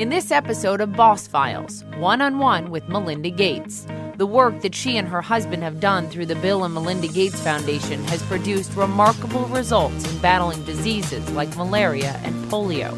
In 0.00 0.08
this 0.08 0.30
episode 0.30 0.80
of 0.80 0.94
Boss 0.94 1.26
Files, 1.26 1.84
one 1.98 2.22
on 2.22 2.38
one 2.38 2.70
with 2.70 2.88
Melinda 2.88 3.28
Gates. 3.28 3.86
The 4.16 4.24
work 4.24 4.62
that 4.62 4.74
she 4.74 4.96
and 4.96 5.06
her 5.06 5.20
husband 5.20 5.62
have 5.62 5.78
done 5.78 6.08
through 6.08 6.24
the 6.24 6.36
Bill 6.36 6.64
and 6.64 6.72
Melinda 6.72 7.06
Gates 7.06 7.38
Foundation 7.38 8.02
has 8.04 8.22
produced 8.22 8.74
remarkable 8.76 9.44
results 9.48 10.10
in 10.10 10.18
battling 10.20 10.64
diseases 10.64 11.30
like 11.32 11.54
malaria 11.54 12.18
and 12.24 12.34
polio. 12.50 12.96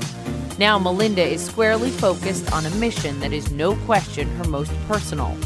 Now, 0.61 0.79
Melinda 0.79 1.25
is 1.25 1.45
squarely 1.45 1.91
focused 1.91 2.53
on 2.53 2.67
a 2.67 2.71
mission 2.77 3.19
that 3.19 3.33
is 3.33 3.51
no 3.51 3.75
question 3.79 4.29
her 4.37 4.45
most 4.45 4.71
personal 4.87 5.37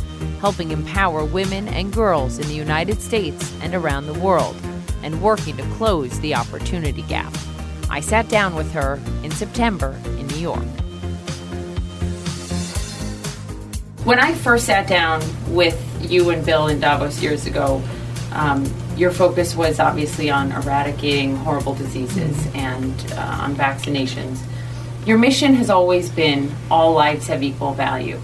helping 0.40 0.72
empower 0.72 1.24
women 1.24 1.68
and 1.68 1.90
girls 1.90 2.38
in 2.38 2.48
the 2.48 2.54
United 2.54 3.00
States 3.00 3.50
and 3.62 3.74
around 3.74 4.08
the 4.08 4.20
world, 4.20 4.56
and 5.02 5.22
working 5.22 5.56
to 5.56 5.62
close 5.76 6.20
the 6.20 6.34
opportunity 6.34 7.00
gap. 7.00 7.34
I 7.88 8.00
sat 8.00 8.28
down 8.28 8.54
with 8.54 8.70
her 8.72 9.00
in 9.22 9.30
September 9.30 9.98
in 10.18 10.26
New 10.26 10.36
York. 10.36 10.62
When 14.06 14.20
I 14.20 14.34
first 14.34 14.66
sat 14.66 14.86
down 14.86 15.20
with 15.52 16.08
you 16.08 16.30
and 16.30 16.46
Bill 16.46 16.68
in 16.68 16.78
Davos 16.78 17.20
years 17.20 17.46
ago, 17.46 17.82
um, 18.30 18.64
your 18.96 19.10
focus 19.10 19.56
was 19.56 19.80
obviously 19.80 20.30
on 20.30 20.52
eradicating 20.52 21.34
horrible 21.34 21.74
diseases 21.74 22.46
and 22.54 22.94
uh, 23.14 23.38
on 23.40 23.56
vaccinations. 23.56 24.38
Your 25.06 25.18
mission 25.18 25.56
has 25.56 25.70
always 25.70 26.08
been 26.08 26.54
all 26.70 26.92
lives 26.92 27.26
have 27.26 27.42
equal 27.42 27.72
value. 27.72 28.20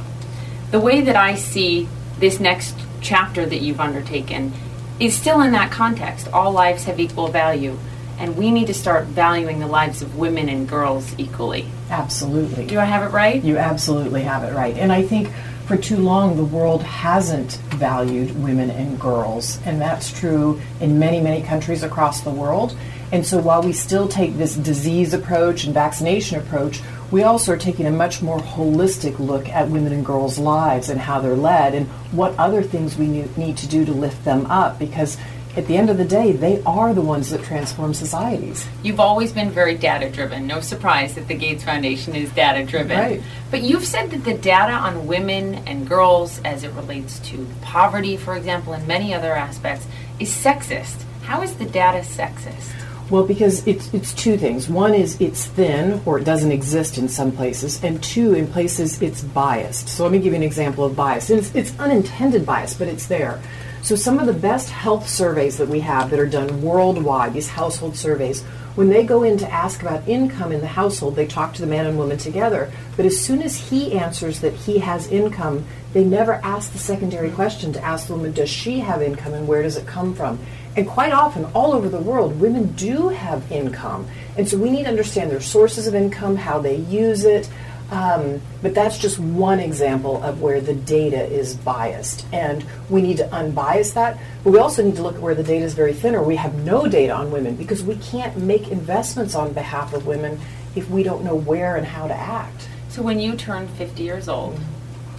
The 0.70 0.78
way 0.78 1.00
that 1.00 1.16
I 1.16 1.34
see 1.34 1.88
this 2.20 2.38
next 2.38 2.76
chapter 3.00 3.44
that 3.44 3.60
you've 3.60 3.80
undertaken 3.80 4.52
is 5.00 5.16
still 5.16 5.40
in 5.40 5.50
that 5.50 5.72
context. 5.72 6.28
All 6.28 6.52
lives 6.52 6.84
have 6.84 7.00
equal 7.00 7.26
value, 7.26 7.76
and 8.20 8.36
we 8.36 8.52
need 8.52 8.68
to 8.68 8.74
start 8.74 9.06
valuing 9.06 9.58
the 9.58 9.66
lives 9.66 10.00
of 10.00 10.16
women 10.16 10.48
and 10.48 10.68
girls 10.68 11.12
equally. 11.18 11.66
Absolutely. 11.90 12.66
Do 12.66 12.78
I 12.78 12.84
have 12.84 13.02
it 13.02 13.12
right? 13.12 13.42
You 13.42 13.58
absolutely 13.58 14.22
have 14.22 14.44
it 14.44 14.54
right. 14.54 14.76
And 14.76 14.92
I 14.92 15.02
think 15.02 15.28
for 15.72 15.78
too 15.78 15.96
long 15.96 16.36
the 16.36 16.44
world 16.44 16.82
hasn't 16.82 17.52
valued 17.76 18.30
women 18.42 18.68
and 18.68 19.00
girls, 19.00 19.58
and 19.64 19.80
that's 19.80 20.12
true 20.12 20.60
in 20.80 20.98
many, 20.98 21.18
many 21.18 21.42
countries 21.42 21.82
across 21.82 22.20
the 22.20 22.30
world. 22.30 22.76
And 23.10 23.24
so 23.24 23.38
while 23.40 23.62
we 23.62 23.72
still 23.72 24.06
take 24.06 24.36
this 24.36 24.54
disease 24.54 25.14
approach 25.14 25.64
and 25.64 25.72
vaccination 25.72 26.38
approach, 26.38 26.82
we 27.10 27.22
also 27.22 27.54
are 27.54 27.56
taking 27.56 27.86
a 27.86 27.90
much 27.90 28.20
more 28.20 28.38
holistic 28.38 29.18
look 29.18 29.48
at 29.48 29.70
women 29.70 29.94
and 29.94 30.04
girls' 30.04 30.38
lives 30.38 30.90
and 30.90 31.00
how 31.00 31.20
they're 31.20 31.34
led 31.34 31.74
and 31.74 31.86
what 32.12 32.38
other 32.38 32.62
things 32.62 32.98
we 32.98 33.06
need 33.06 33.56
to 33.56 33.66
do 33.66 33.86
to 33.86 33.92
lift 33.92 34.22
them 34.26 34.44
up 34.50 34.78
because 34.78 35.16
at 35.56 35.66
the 35.66 35.76
end 35.76 35.90
of 35.90 35.98
the 35.98 36.04
day, 36.04 36.32
they 36.32 36.62
are 36.62 36.94
the 36.94 37.02
ones 37.02 37.30
that 37.30 37.42
transform 37.42 37.92
societies. 37.92 38.66
You've 38.82 39.00
always 39.00 39.32
been 39.32 39.50
very 39.50 39.76
data 39.76 40.10
driven. 40.10 40.46
No 40.46 40.60
surprise 40.60 41.14
that 41.14 41.28
the 41.28 41.34
Gates 41.34 41.62
Foundation 41.62 42.14
is 42.14 42.30
data 42.32 42.64
driven. 42.64 42.98
Right. 42.98 43.22
But 43.50 43.62
you've 43.62 43.84
said 43.84 44.10
that 44.10 44.24
the 44.24 44.34
data 44.34 44.72
on 44.72 45.06
women 45.06 45.56
and 45.66 45.86
girls, 45.86 46.40
as 46.44 46.64
it 46.64 46.72
relates 46.72 47.18
to 47.30 47.46
poverty, 47.60 48.16
for 48.16 48.34
example, 48.34 48.72
and 48.72 48.86
many 48.88 49.12
other 49.12 49.32
aspects, 49.32 49.86
is 50.18 50.30
sexist. 50.30 51.02
How 51.22 51.42
is 51.42 51.54
the 51.56 51.66
data 51.66 51.98
sexist? 51.98 52.72
Well, 53.10 53.24
because 53.24 53.66
it's 53.66 53.92
it's 53.92 54.14
two 54.14 54.38
things. 54.38 54.70
One 54.70 54.94
is 54.94 55.20
it's 55.20 55.44
thin 55.44 56.00
or 56.06 56.18
it 56.18 56.24
doesn't 56.24 56.50
exist 56.50 56.96
in 56.96 57.08
some 57.08 57.30
places, 57.30 57.82
and 57.84 58.02
two, 58.02 58.32
in 58.32 58.46
places 58.46 59.02
it's 59.02 59.22
biased. 59.22 59.88
So 59.88 60.04
let 60.04 60.12
me 60.12 60.18
give 60.18 60.32
you 60.32 60.36
an 60.36 60.42
example 60.42 60.84
of 60.84 60.96
bias. 60.96 61.28
It's, 61.28 61.54
it's 61.54 61.78
unintended 61.78 62.46
bias, 62.46 62.72
but 62.72 62.88
it's 62.88 63.06
there. 63.08 63.42
So 63.82 63.96
some 63.96 64.20
of 64.20 64.26
the 64.26 64.32
best 64.32 64.70
health 64.70 65.08
surveys 65.08 65.58
that 65.58 65.68
we 65.68 65.80
have 65.80 66.10
that 66.10 66.20
are 66.20 66.26
done 66.26 66.62
worldwide, 66.62 67.34
these 67.34 67.48
household 67.48 67.96
surveys, 67.96 68.42
when 68.76 68.88
they 68.88 69.02
go 69.02 69.24
in 69.24 69.36
to 69.38 69.52
ask 69.52 69.82
about 69.82 70.08
income 70.08 70.52
in 70.52 70.60
the 70.60 70.68
household, 70.68 71.16
they 71.16 71.26
talk 71.26 71.52
to 71.54 71.60
the 71.60 71.66
man 71.66 71.86
and 71.86 71.98
woman 71.98 72.16
together. 72.16 72.70
But 72.96 73.06
as 73.06 73.20
soon 73.20 73.42
as 73.42 73.56
he 73.56 73.98
answers 73.98 74.38
that 74.38 74.54
he 74.54 74.78
has 74.78 75.08
income, 75.08 75.66
they 75.92 76.04
never 76.04 76.34
ask 76.44 76.72
the 76.72 76.78
secondary 76.78 77.30
question 77.32 77.72
to 77.72 77.84
ask 77.84 78.06
the 78.06 78.14
woman, 78.14 78.32
does 78.32 78.48
she 78.48 78.78
have 78.78 79.02
income 79.02 79.34
and 79.34 79.48
where 79.48 79.64
does 79.64 79.76
it 79.76 79.86
come 79.86 80.14
from? 80.14 80.38
And 80.76 80.88
quite 80.88 81.12
often, 81.12 81.44
all 81.46 81.72
over 81.72 81.88
the 81.88 81.98
world, 81.98 82.40
women 82.40 82.72
do 82.72 83.08
have 83.08 83.50
income. 83.50 84.06
And 84.38 84.48
so 84.48 84.56
we 84.56 84.70
need 84.70 84.84
to 84.84 84.90
understand 84.90 85.30
their 85.30 85.42
sources 85.42 85.86
of 85.88 85.94
income, 85.94 86.36
how 86.36 86.60
they 86.60 86.76
use 86.76 87.24
it. 87.24 87.50
Um, 87.92 88.40
but 88.62 88.74
that's 88.74 88.96
just 88.96 89.18
one 89.18 89.60
example 89.60 90.22
of 90.22 90.40
where 90.40 90.62
the 90.62 90.74
data 90.74 91.22
is 91.22 91.54
biased. 91.56 92.24
And 92.32 92.64
we 92.88 93.02
need 93.02 93.18
to 93.18 93.24
unbias 93.24 93.92
that. 93.92 94.18
But 94.42 94.54
we 94.54 94.58
also 94.58 94.82
need 94.82 94.96
to 94.96 95.02
look 95.02 95.16
at 95.16 95.20
where 95.20 95.34
the 95.34 95.42
data 95.42 95.66
is 95.66 95.74
very 95.74 95.92
thin 95.92 96.14
or 96.14 96.22
we 96.22 96.36
have 96.36 96.54
no 96.64 96.88
data 96.88 97.12
on 97.12 97.30
women 97.30 97.54
because 97.54 97.82
we 97.82 97.96
can't 97.96 98.34
make 98.38 98.68
investments 98.68 99.34
on 99.34 99.52
behalf 99.52 99.92
of 99.92 100.06
women 100.06 100.40
if 100.74 100.88
we 100.88 101.02
don't 101.02 101.22
know 101.22 101.34
where 101.34 101.76
and 101.76 101.86
how 101.86 102.08
to 102.08 102.14
act. 102.14 102.66
So 102.88 103.02
when 103.02 103.20
you 103.20 103.36
turn 103.36 103.68
50 103.68 104.02
years 104.02 104.26
old, 104.26 104.58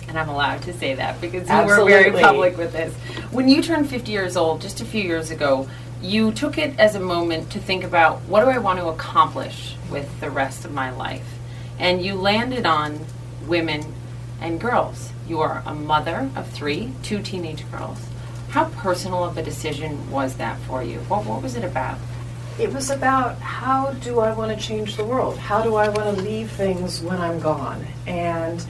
and 0.07 0.17
I'm 0.17 0.29
allowed 0.29 0.63
to 0.63 0.73
say 0.73 0.95
that 0.95 1.21
because 1.21 1.47
you 1.47 1.53
Absolutely. 1.53 1.93
were 1.93 2.11
very 2.11 2.23
public 2.23 2.57
with 2.57 2.71
this. 2.71 2.93
When 3.31 3.47
you 3.47 3.61
turned 3.61 3.87
50 3.87 4.11
years 4.11 4.35
old, 4.35 4.61
just 4.61 4.81
a 4.81 4.85
few 4.85 5.03
years 5.03 5.29
ago, 5.29 5.69
you 6.01 6.31
took 6.31 6.57
it 6.57 6.79
as 6.79 6.95
a 6.95 6.99
moment 6.99 7.51
to 7.51 7.59
think 7.59 7.83
about 7.83 8.19
what 8.23 8.43
do 8.43 8.49
I 8.49 8.57
want 8.57 8.79
to 8.79 8.87
accomplish 8.87 9.75
with 9.91 10.19
the 10.21 10.31
rest 10.31 10.65
of 10.65 10.71
my 10.71 10.89
life? 10.91 11.25
And 11.83 12.01
you 12.01 12.15
landed 12.15 12.65
on 12.65 13.05
women 13.45 13.83
and 14.39 14.57
girls. 14.57 15.11
You 15.27 15.41
are 15.41 15.61
a 15.65 15.75
mother 15.75 16.29
of 16.33 16.47
three, 16.47 16.93
two 17.03 17.21
teenage 17.21 17.69
girls. 17.71 17.99
How 18.51 18.69
personal 18.69 19.25
of 19.25 19.37
a 19.37 19.43
decision 19.43 20.09
was 20.09 20.37
that 20.37 20.57
for 20.61 20.81
you? 20.81 20.99
What, 21.09 21.25
what 21.25 21.43
was 21.43 21.57
it 21.57 21.65
about? 21.65 21.97
It 22.57 22.71
was 22.71 22.89
about 22.89 23.37
how 23.39 23.91
do 23.95 24.21
I 24.21 24.31
want 24.31 24.57
to 24.57 24.65
change 24.65 24.95
the 24.95 25.03
world? 25.03 25.37
How 25.37 25.61
do 25.61 25.75
I 25.75 25.89
want 25.89 26.15
to 26.15 26.23
leave 26.23 26.51
things 26.51 27.01
when 27.01 27.19
I'm 27.19 27.41
gone? 27.41 27.85
And 28.07 28.65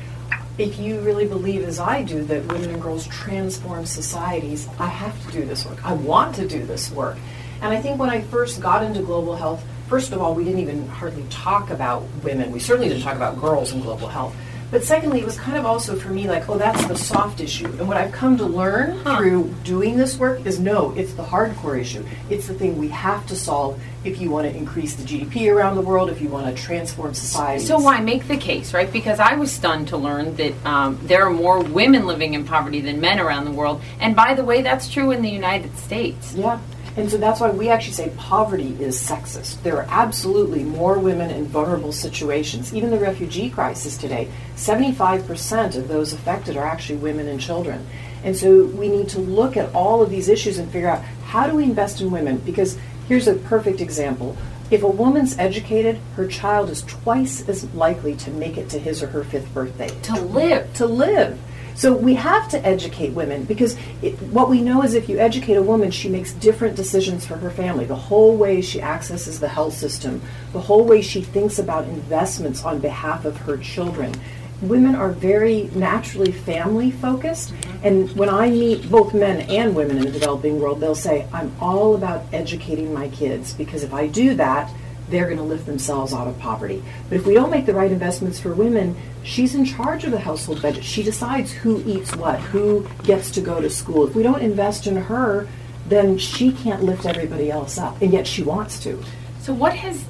if 0.57 0.79
you 0.79 0.99
really 1.01 1.27
believe, 1.27 1.63
as 1.65 1.79
I 1.79 2.01
do, 2.01 2.23
that 2.23 2.51
women 2.51 2.71
and 2.71 2.81
girls 2.81 3.05
transform 3.05 3.85
societies, 3.85 4.67
I 4.79 4.87
have 4.87 5.23
to 5.27 5.31
do 5.31 5.45
this 5.45 5.67
work. 5.67 5.85
I 5.85 5.93
want 5.93 6.33
to 6.37 6.47
do 6.47 6.65
this 6.65 6.89
work. 6.89 7.17
And 7.61 7.71
I 7.71 7.79
think 7.79 7.99
when 7.99 8.09
I 8.09 8.21
first 8.21 8.59
got 8.59 8.83
into 8.83 9.03
global 9.03 9.35
health, 9.35 9.63
first 9.87 10.11
of 10.11 10.21
all, 10.21 10.33
we 10.33 10.43
didn't 10.43 10.59
even 10.59 10.87
hardly 10.87 11.23
talk 11.29 11.69
about 11.69 12.03
women. 12.23 12.51
We 12.51 12.59
certainly 12.59 12.89
didn't 12.89 13.03
talk 13.03 13.15
about 13.15 13.39
girls 13.39 13.71
in 13.73 13.81
global 13.81 14.07
health. 14.07 14.35
But 14.71 14.83
secondly, 14.83 15.19
it 15.19 15.25
was 15.25 15.37
kind 15.37 15.55
of 15.55 15.67
also 15.67 15.95
for 15.95 16.09
me 16.09 16.27
like, 16.27 16.49
oh, 16.49 16.57
that's 16.57 16.83
the 16.87 16.95
soft 16.97 17.39
issue. 17.41 17.67
And 17.67 17.87
what 17.87 17.95
I've 17.95 18.11
come 18.11 18.37
to 18.37 18.43
learn 18.45 18.97
Huh. 19.03 19.17
through 19.19 19.53
doing 19.63 19.97
this 19.97 20.17
work 20.17 20.43
is 20.47 20.59
no, 20.59 20.91
it's 20.97 21.13
the 21.13 21.21
hardcore 21.21 21.79
issue. 21.79 22.03
It's 22.31 22.47
the 22.47 22.55
thing 22.55 22.79
we 22.79 22.87
have 22.87 23.27
to 23.27 23.35
solve 23.35 23.79
if 24.03 24.19
you 24.19 24.31
want 24.31 24.51
to 24.51 24.57
increase 24.57 24.95
the 24.95 25.03
GDP 25.03 25.53
around 25.53 25.75
the 25.75 25.81
world, 25.83 26.09
if 26.09 26.21
you 26.21 26.27
want 26.27 26.47
to 26.47 26.59
transform 26.59 27.13
society. 27.13 27.63
So 27.63 27.77
why 27.77 27.99
make 27.99 28.27
the 28.27 28.35
case, 28.35 28.73
right? 28.73 28.91
Because 28.91 29.19
I 29.19 29.35
was 29.35 29.51
stunned 29.51 29.89
to 29.89 29.97
learn 29.97 30.35
that 30.37 30.65
um, 30.65 30.99
there 31.03 31.23
are 31.23 31.29
more 31.29 31.61
women 31.61 32.07
living 32.07 32.33
in 32.33 32.43
poverty 32.43 32.81
than 32.81 32.99
men 32.99 33.19
around 33.19 33.45
the 33.45 33.51
world. 33.51 33.79
And 33.99 34.15
by 34.15 34.33
the 34.33 34.43
way, 34.43 34.63
that's 34.63 34.89
true 34.91 35.11
in 35.11 35.21
the 35.21 35.29
United 35.29 35.77
States. 35.77 36.33
Yeah. 36.33 36.59
And 36.95 37.09
so 37.09 37.17
that's 37.17 37.39
why 37.39 37.49
we 37.49 37.69
actually 37.69 37.93
say 37.93 38.13
poverty 38.17 38.77
is 38.79 39.01
sexist. 39.01 39.61
There 39.63 39.77
are 39.77 39.87
absolutely 39.89 40.63
more 40.63 40.99
women 40.99 41.31
in 41.31 41.45
vulnerable 41.45 41.91
situations. 41.91 42.73
Even 42.73 42.91
the 42.91 42.99
refugee 42.99 43.49
crisis 43.49 43.97
today, 43.97 44.29
75% 44.55 45.75
of 45.75 45.87
those 45.87 46.13
affected 46.13 46.55
are 46.55 46.65
actually 46.65 46.97
women 46.99 47.27
and 47.27 47.41
children. 47.41 47.85
And 48.23 48.37
so 48.37 48.65
we 48.65 48.89
need 48.89 49.09
to 49.09 49.19
look 49.19 49.57
at 49.57 49.73
all 49.73 50.01
of 50.01 50.09
these 50.09 50.29
issues 50.29 50.59
and 50.59 50.71
figure 50.71 50.89
out 50.89 51.03
how 51.25 51.47
do 51.47 51.55
we 51.55 51.63
invest 51.63 51.99
in 51.99 52.11
women? 52.11 52.37
Because 52.37 52.77
here's 53.07 53.27
a 53.27 53.33
perfect 53.33 53.81
example. 53.81 54.37
If 54.69 54.83
a 54.83 54.87
woman's 54.87 55.37
educated, 55.37 55.99
her 56.15 56.27
child 56.27 56.69
is 56.69 56.83
twice 56.83 57.47
as 57.49 57.65
likely 57.73 58.15
to 58.17 58.31
make 58.31 58.57
it 58.57 58.69
to 58.69 58.79
his 58.79 59.03
or 59.03 59.07
her 59.07 59.23
fifth 59.23 59.53
birthday. 59.53 59.89
To 60.03 60.19
live. 60.21 60.73
To 60.75 60.85
live. 60.85 61.39
So 61.75 61.95
we 61.95 62.13
have 62.15 62.49
to 62.49 62.65
educate 62.65 63.13
women 63.13 63.43
because 63.45 63.77
it, 64.01 64.21
what 64.21 64.49
we 64.49 64.61
know 64.61 64.83
is 64.83 64.93
if 64.93 65.09
you 65.09 65.17
educate 65.19 65.55
a 65.55 65.61
woman, 65.61 65.91
she 65.91 66.09
makes 66.09 66.33
different 66.33 66.75
decisions 66.75 67.25
for 67.25 67.37
her 67.37 67.49
family. 67.49 67.85
The 67.85 67.95
whole 67.95 68.35
way 68.35 68.61
she 68.61 68.81
accesses 68.81 69.39
the 69.39 69.47
health 69.47 69.73
system, 69.73 70.21
the 70.51 70.61
whole 70.61 70.85
way 70.85 71.01
she 71.01 71.21
thinks 71.21 71.59
about 71.59 71.85
investments 71.85 72.63
on 72.63 72.79
behalf 72.79 73.25
of 73.25 73.37
her 73.37 73.57
children. 73.57 74.13
Women 74.61 74.95
are 74.95 75.11
very 75.11 75.69
naturally 75.75 76.31
family 76.31 76.89
focused, 76.91 77.53
mm-hmm. 77.53 77.85
and 77.85 78.11
when 78.15 78.29
I 78.29 78.49
meet 78.49 78.89
both 78.89 79.13
men 79.13 79.41
and 79.49 79.75
women 79.75 79.97
in 79.97 80.05
the 80.05 80.11
developing 80.11 80.57
world, 80.57 80.79
they'll 80.79 80.95
say, 80.95 81.27
I'm 81.33 81.53
all 81.59 81.95
about 81.95 82.25
educating 82.31 82.93
my 82.93 83.09
kids 83.09 83.53
because 83.53 83.83
if 83.83 83.93
I 83.93 84.07
do 84.07 84.35
that, 84.35 84.71
they're 85.09 85.25
going 85.25 85.37
to 85.37 85.43
lift 85.43 85.65
themselves 85.65 86.13
out 86.13 86.27
of 86.27 86.39
poverty. 86.39 86.81
But 87.09 87.17
if 87.17 87.25
we 87.25 87.33
don't 87.33 87.51
make 87.51 87.65
the 87.65 87.73
right 87.73 87.91
investments 87.91 88.39
for 88.39 88.53
women, 88.53 88.95
she's 89.23 89.55
in 89.55 89.65
charge 89.65 90.03
of 90.03 90.11
the 90.11 90.19
household 90.19 90.61
budget. 90.61 90.83
She 90.83 91.03
decides 91.03 91.51
who 91.51 91.83
eats 91.87 92.15
what, 92.15 92.39
who 92.39 92.87
gets 93.03 93.31
to 93.31 93.41
go 93.41 93.61
to 93.61 93.69
school. 93.69 94.07
If 94.07 94.15
we 94.15 94.23
don't 94.23 94.41
invest 94.41 94.87
in 94.87 94.95
her, 94.95 95.47
then 95.87 96.17
she 96.17 96.51
can't 96.51 96.83
lift 96.83 97.05
everybody 97.05 97.49
else 97.49 97.77
up, 97.77 98.01
and 98.01 98.13
yet 98.13 98.27
she 98.27 98.43
wants 98.43 98.79
to. 98.83 99.03
So, 99.41 99.53
what 99.53 99.75
has 99.75 100.05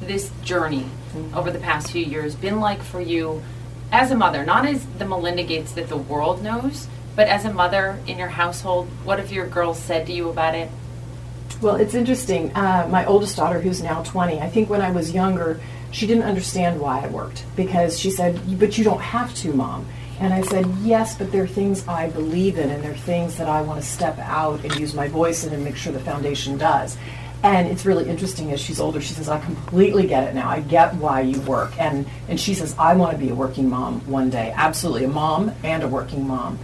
this 0.00 0.30
journey 0.42 0.86
over 1.34 1.50
the 1.50 1.58
past 1.58 1.92
few 1.92 2.04
years 2.04 2.34
been 2.34 2.60
like 2.60 2.82
for 2.82 3.00
you 3.00 3.42
as 3.92 4.10
a 4.10 4.16
mother? 4.16 4.44
Not 4.44 4.66
as 4.66 4.84
the 4.98 5.04
Melinda 5.04 5.44
Gates 5.44 5.72
that 5.72 5.88
the 5.88 5.96
world 5.96 6.42
knows, 6.42 6.88
but 7.14 7.28
as 7.28 7.44
a 7.44 7.52
mother 7.52 7.98
in 8.06 8.18
your 8.18 8.28
household. 8.28 8.88
What 9.04 9.18
have 9.18 9.30
your 9.30 9.46
girls 9.46 9.78
said 9.78 10.06
to 10.06 10.12
you 10.12 10.28
about 10.28 10.54
it? 10.54 10.70
Well, 11.60 11.76
it's 11.76 11.94
interesting. 11.94 12.54
Uh, 12.54 12.88
my 12.90 13.06
oldest 13.06 13.36
daughter, 13.36 13.60
who's 13.60 13.82
now 13.82 14.02
20, 14.02 14.40
I 14.40 14.48
think 14.48 14.68
when 14.68 14.82
I 14.82 14.90
was 14.90 15.12
younger, 15.12 15.60
she 15.94 16.08
didn't 16.08 16.24
understand 16.24 16.80
why 16.80 17.04
I 17.04 17.06
worked 17.06 17.44
because 17.54 17.98
she 17.98 18.10
said, 18.10 18.58
But 18.58 18.76
you 18.76 18.82
don't 18.82 19.00
have 19.00 19.32
to, 19.36 19.52
mom. 19.52 19.86
And 20.18 20.34
I 20.34 20.42
said, 20.42 20.66
Yes, 20.82 21.16
but 21.16 21.30
there 21.30 21.44
are 21.44 21.46
things 21.46 21.86
I 21.86 22.10
believe 22.10 22.58
in, 22.58 22.68
and 22.68 22.82
there 22.82 22.90
are 22.90 22.96
things 22.96 23.36
that 23.36 23.48
I 23.48 23.62
want 23.62 23.80
to 23.80 23.86
step 23.86 24.18
out 24.18 24.64
and 24.64 24.74
use 24.76 24.92
my 24.92 25.06
voice 25.06 25.44
in 25.44 25.54
and 25.54 25.62
make 25.62 25.76
sure 25.76 25.92
the 25.92 26.00
foundation 26.00 26.58
does. 26.58 26.98
And 27.44 27.68
it's 27.68 27.86
really 27.86 28.08
interesting 28.08 28.50
as 28.50 28.60
she's 28.60 28.80
older, 28.80 29.00
she 29.00 29.14
says, 29.14 29.28
I 29.28 29.38
completely 29.38 30.08
get 30.08 30.24
it 30.24 30.34
now. 30.34 30.48
I 30.48 30.62
get 30.62 30.94
why 30.96 31.20
you 31.20 31.40
work. 31.42 31.78
And, 31.78 32.06
and 32.28 32.40
she 32.40 32.54
says, 32.54 32.74
I 32.76 32.96
want 32.96 33.12
to 33.12 33.18
be 33.18 33.28
a 33.28 33.34
working 33.34 33.68
mom 33.68 34.00
one 34.10 34.30
day. 34.30 34.52
Absolutely, 34.56 35.04
a 35.04 35.08
mom 35.08 35.52
and 35.62 35.84
a 35.84 35.88
working 35.88 36.26
mom. 36.26 36.58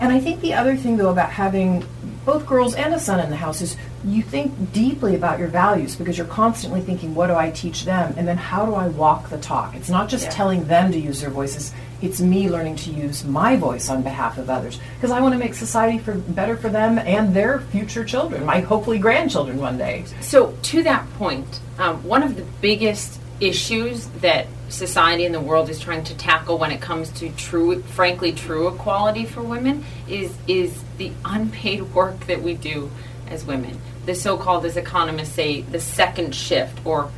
And 0.00 0.12
I 0.12 0.20
think 0.20 0.42
the 0.42 0.52
other 0.52 0.76
thing, 0.76 0.98
though, 0.98 1.10
about 1.10 1.30
having 1.30 1.86
both 2.26 2.44
girls 2.44 2.74
and 2.74 2.92
a 2.92 2.98
son 3.00 3.20
in 3.20 3.30
the 3.30 3.36
house 3.36 3.62
is 3.62 3.76
you 4.04 4.22
think 4.22 4.72
deeply 4.72 5.14
about 5.14 5.38
your 5.38 5.48
values 5.48 5.96
because 5.96 6.16
you're 6.16 6.26
constantly 6.26 6.80
thinking, 6.80 7.14
what 7.14 7.28
do 7.28 7.34
I 7.34 7.50
teach 7.50 7.84
them? 7.84 8.14
And 8.16 8.26
then 8.26 8.36
how 8.36 8.66
do 8.66 8.74
I 8.74 8.88
walk 8.88 9.30
the 9.30 9.38
talk? 9.38 9.74
It's 9.74 9.88
not 9.88 10.08
just 10.08 10.24
yeah. 10.24 10.30
telling 10.30 10.64
them 10.66 10.92
to 10.92 10.98
use 10.98 11.20
their 11.20 11.30
voices, 11.30 11.72
it's 12.02 12.20
me 12.20 12.50
learning 12.50 12.76
to 12.76 12.90
use 12.90 13.24
my 13.24 13.56
voice 13.56 13.88
on 13.88 14.02
behalf 14.02 14.38
of 14.38 14.50
others 14.50 14.78
because 14.96 15.10
I 15.10 15.20
want 15.20 15.32
to 15.32 15.38
make 15.38 15.54
society 15.54 15.98
for 15.98 16.14
better 16.14 16.56
for 16.56 16.68
them 16.68 16.98
and 16.98 17.34
their 17.34 17.60
future 17.60 18.04
children, 18.04 18.44
my 18.44 18.60
hopefully 18.60 18.98
grandchildren 18.98 19.58
one 19.58 19.78
day. 19.78 20.04
So, 20.20 20.54
to 20.62 20.82
that 20.82 21.10
point, 21.14 21.60
um, 21.78 22.02
one 22.04 22.22
of 22.22 22.36
the 22.36 22.44
biggest 22.60 23.18
issues 23.40 24.06
that 24.20 24.46
society 24.68 25.24
and 25.24 25.34
the 25.34 25.40
world 25.40 25.68
is 25.70 25.78
trying 25.78 26.02
to 26.04 26.16
tackle 26.16 26.58
when 26.58 26.70
it 26.70 26.80
comes 26.80 27.10
to 27.10 27.28
true 27.30 27.82
frankly 27.82 28.32
true 28.32 28.66
equality 28.66 29.24
for 29.24 29.42
women 29.42 29.84
is 30.08 30.34
is 30.48 30.82
the 30.96 31.12
unpaid 31.24 31.82
work 31.94 32.26
that 32.26 32.42
we 32.42 32.54
do 32.54 32.90
as 33.28 33.44
women 33.44 33.78
the 34.06 34.14
so-called 34.14 34.64
as 34.64 34.76
economists 34.76 35.32
say 35.32 35.62
the 35.62 35.80
second 35.80 36.34
shift 36.34 36.84
or 36.86 37.10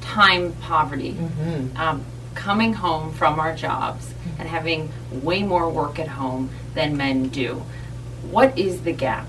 time 0.00 0.52
poverty 0.54 1.12
mm-hmm. 1.12 1.76
um, 1.76 2.04
coming 2.34 2.72
home 2.72 3.12
from 3.12 3.38
our 3.38 3.54
jobs 3.54 4.14
and 4.38 4.48
having 4.48 4.90
way 5.10 5.42
more 5.42 5.68
work 5.70 5.98
at 5.98 6.08
home 6.08 6.50
than 6.74 6.96
men 6.96 7.28
do 7.28 7.62
what 8.30 8.56
is 8.58 8.82
the 8.82 8.92
gap 8.92 9.26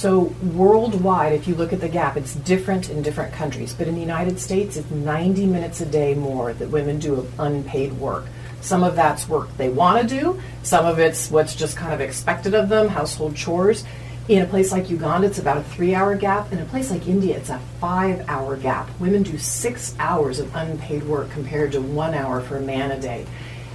so 0.00 0.32
worldwide, 0.54 1.34
if 1.34 1.46
you 1.46 1.54
look 1.54 1.74
at 1.74 1.82
the 1.82 1.88
gap, 1.88 2.16
it's 2.16 2.34
different 2.34 2.88
in 2.88 3.02
different 3.02 3.34
countries. 3.34 3.74
But 3.74 3.86
in 3.86 3.96
the 3.96 4.00
United 4.00 4.40
States, 4.40 4.78
it's 4.78 4.90
90 4.90 5.44
minutes 5.44 5.82
a 5.82 5.84
day 5.84 6.14
more 6.14 6.54
that 6.54 6.70
women 6.70 6.98
do 6.98 7.16
of 7.16 7.38
unpaid 7.38 7.92
work. 7.92 8.24
Some 8.62 8.82
of 8.82 8.96
that's 8.96 9.28
work 9.28 9.54
they 9.58 9.68
want 9.68 10.00
to 10.00 10.20
do. 10.20 10.40
Some 10.62 10.86
of 10.86 10.98
it's 10.98 11.30
what's 11.30 11.54
just 11.54 11.76
kind 11.76 11.92
of 11.92 12.00
expected 12.00 12.54
of 12.54 12.70
them, 12.70 12.88
household 12.88 13.36
chores. 13.36 13.84
In 14.30 14.42
a 14.42 14.46
place 14.46 14.70
like 14.70 14.88
Uganda, 14.88 15.26
it's 15.26 15.40
about 15.40 15.56
a 15.56 15.62
three 15.64 15.92
hour 15.92 16.14
gap. 16.14 16.52
In 16.52 16.60
a 16.60 16.64
place 16.66 16.92
like 16.92 17.08
India, 17.08 17.36
it's 17.36 17.50
a 17.50 17.58
five 17.80 18.28
hour 18.28 18.56
gap. 18.56 18.88
Women 19.00 19.24
do 19.24 19.36
six 19.36 19.96
hours 19.98 20.38
of 20.38 20.54
unpaid 20.54 21.02
work 21.02 21.28
compared 21.30 21.72
to 21.72 21.80
one 21.80 22.14
hour 22.14 22.40
for 22.40 22.56
a 22.56 22.60
man 22.60 22.92
a 22.92 23.00
day. 23.00 23.26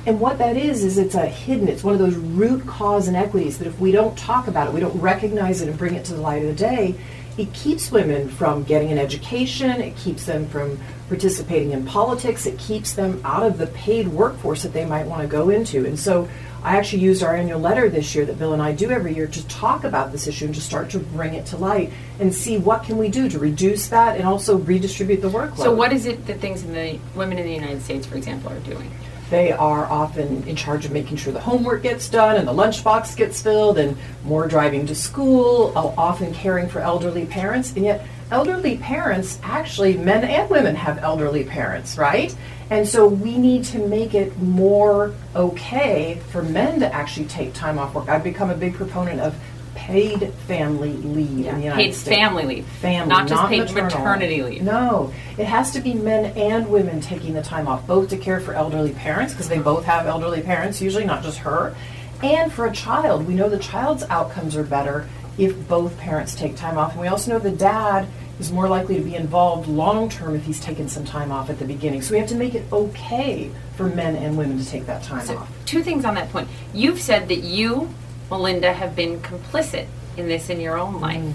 And 0.06 0.18
what 0.18 0.38
that 0.38 0.56
is, 0.56 0.86
is 0.86 0.98
it's 0.98 1.16
a 1.16 1.26
hidden, 1.26 1.68
it's 1.68 1.84
one 1.84 1.94
of 1.94 2.00
those 2.00 2.16
root 2.16 2.66
cause 2.66 3.10
inequities 3.10 3.58
that 3.58 3.68
if 3.68 3.78
we 3.82 3.92
don't 3.92 4.18
talk 4.18 4.48
about 4.48 4.68
it, 4.68 4.74
we 4.74 4.80
don't 4.80 4.98
recognize 4.98 5.62
it 5.62 5.68
and 5.68 5.78
bring 5.78 5.94
it 5.94 6.06
to 6.06 6.14
the 6.14 6.22
light 6.22 6.42
of 6.42 6.48
the 6.48 6.54
day, 6.54 6.96
it 7.38 7.52
keeps 7.52 7.92
women 7.92 8.30
from 8.30 8.64
getting 8.64 8.94
an 8.94 8.98
education, 8.98 9.72
it 9.82 9.98
keeps 9.98 10.26
them 10.26 10.48
from 10.48 10.80
participating 11.10 11.72
in 11.72 11.86
politics, 11.86 12.46
it 12.46 12.58
keeps 12.58 12.94
them 12.94 13.20
out 13.26 13.44
of 13.44 13.58
the 13.58 13.68
paid 13.68 14.08
workforce 14.08 14.64
that 14.64 14.72
they 14.72 14.86
might 14.86 15.06
want 15.06 15.22
to 15.22 15.28
go 15.28 15.50
into. 15.50 15.86
And 15.86 16.00
so 16.00 16.30
I 16.66 16.78
actually 16.78 17.04
used 17.04 17.22
our 17.22 17.36
annual 17.36 17.60
letter 17.60 17.90
this 17.90 18.16
year 18.16 18.26
that 18.26 18.40
Bill 18.40 18.54
and 18.54 18.62
I 18.62 18.72
do 18.72 18.90
every 18.90 19.14
year 19.14 19.28
to 19.28 19.48
talk 19.48 19.84
about 19.84 20.12
this 20.12 20.26
issue 20.26 20.46
and 20.46 20.56
to 20.56 20.62
start 20.62 20.90
to 20.90 21.00
bring 21.00 21.36
it 21.36 21.46
to 21.48 21.58
light 21.58 21.94
and 22.20 22.34
see 22.34 22.58
what 22.58 22.84
can 22.84 22.98
we 22.98 23.08
do 23.08 23.30
to 23.30 23.38
reduce 23.38 23.88
that 23.90 24.18
and 24.18 24.28
also 24.28 24.58
redistribute 24.58 25.22
the 25.22 25.30
workload. 25.30 25.58
So 25.58 25.72
what 25.72 25.94
is 25.94 26.08
it 26.08 26.26
that 26.26 26.40
things 26.40 26.64
in 26.64 26.74
the 26.74 27.00
women 27.14 27.38
in 27.38 27.46
the 27.46 27.54
United 27.54 27.84
States, 27.84 28.08
for 28.08 28.16
example, 28.16 28.52
are 28.52 28.60
doing? 28.62 28.90
They 29.30 29.52
are 29.52 29.86
often 29.86 30.48
in 30.48 30.56
charge 30.56 30.86
of 30.86 30.92
making 30.92 31.18
sure 31.18 31.32
the 31.32 31.40
homework 31.40 31.84
gets 31.84 32.10
done 32.10 32.36
and 32.36 32.48
the 32.48 32.54
lunchbox 32.54 33.16
gets 33.16 33.40
filled 33.40 33.78
and 33.78 33.96
more 34.24 34.48
driving 34.48 34.88
to 34.88 34.96
school, 34.96 35.72
uh, 35.76 35.94
often 35.96 36.34
caring 36.34 36.68
for 36.68 36.80
elderly 36.80 37.28
parents. 37.28 37.74
And 37.76 37.86
yet, 37.86 38.08
elderly 38.32 38.78
parents 38.78 39.40
actually, 39.44 39.98
men 39.98 40.24
and 40.24 40.50
women 40.50 40.74
have 40.74 40.98
elderly 40.98 41.44
parents, 41.44 41.96
right? 41.96 42.36
And 42.70 42.88
so 42.88 43.08
we 43.08 43.38
need 43.38 43.64
to 43.66 43.80
make 43.88 44.14
it 44.14 44.38
more 44.40 45.14
okay 45.36 46.20
for 46.32 46.42
men 46.42 46.80
to 46.80 46.94
actually 46.94 47.28
take 47.28 47.54
time 47.54 47.78
off 47.78 47.94
work. 47.94 48.10
I've 48.10 48.24
become 48.24 48.50
a 48.50 48.56
big 48.56 48.74
proponent 48.74 49.20
of 49.22 49.36
paid 49.76 50.34
family 50.48 50.94
leave 50.94 51.40
yeah. 51.40 51.52
in 51.52 51.58
the 51.58 51.64
United 51.66 51.84
paid 51.84 51.94
States. 51.94 52.18
family 52.18 52.46
leave. 52.46 52.66
Family, 52.66 53.10
not 53.10 53.28
just 53.28 53.42
not 53.42 53.50
paid 53.50 53.60
maternal. 53.60 53.84
maternity 53.84 54.42
leave. 54.42 54.64
No, 54.64 55.14
it 55.38 55.46
has 55.46 55.72
to 55.72 55.80
be 55.80 55.94
men 55.94 56.36
and 56.38 56.68
women 56.70 57.02
taking 57.02 57.34
the 57.34 57.44
time 57.44 57.68
off, 57.68 57.86
both 57.86 58.10
to 58.10 58.18
care 58.18 58.40
for 58.40 58.54
elderly 58.54 58.94
parents 58.94 59.34
because 59.34 59.50
they 59.50 59.60
both 59.60 59.86
have 59.86 60.08
elderly 60.08 60.42
parents, 60.42 60.82
usually 60.82 61.06
not 61.06 61.22
just 61.22 61.40
her, 61.40 61.76
and 62.24 62.52
for 62.52 62.66
a 62.66 62.72
child. 62.72 63.28
We 63.28 63.36
know 63.36 63.50
the 63.50 63.60
child's 63.60 64.04
outcomes 64.04 64.56
are 64.56 64.64
better 64.64 65.08
if 65.38 65.68
both 65.68 65.98
parents 66.00 66.34
take 66.34 66.56
time 66.56 66.78
off, 66.78 66.94
and 66.94 67.02
we 67.02 67.08
also 67.08 67.32
know 67.32 67.40
the 67.40 67.52
dad 67.52 68.08
is 68.40 68.52
more 68.52 68.68
likely 68.68 68.96
to 68.96 69.02
be 69.02 69.16
involved 69.16 69.68
long 69.68 70.10
term 70.10 70.36
if 70.36 70.44
he's 70.44 70.60
taken 70.60 70.90
some 70.90 71.06
time 71.06 71.32
off 71.32 71.50
at 71.50 71.60
the 71.60 71.66
beginning. 71.66 72.02
So 72.02 72.14
we 72.14 72.20
have 72.20 72.30
to 72.30 72.36
make 72.36 72.56
it 72.56 72.66
okay 72.72 73.52
for 73.76 73.88
men 73.88 74.16
and 74.16 74.38
women 74.38 74.58
to 74.58 74.66
take 74.66 74.86
that 74.86 75.04
time 75.04 75.26
so 75.26 75.38
off. 75.38 75.66
Two 75.66 75.84
things 75.84 76.06
on 76.06 76.16
that 76.16 76.30
point. 76.32 76.50
You've 76.74 77.00
said 77.00 77.28
that 77.30 77.40
you 77.40 77.90
Melinda, 78.30 78.74
have 78.74 78.96
been 78.96 79.20
complicit 79.22 79.88
in 80.18 80.28
this 80.28 80.50
in 80.50 80.60
your 80.60 80.78
own 80.78 81.00
life. 81.00 81.22
Mm, 81.22 81.34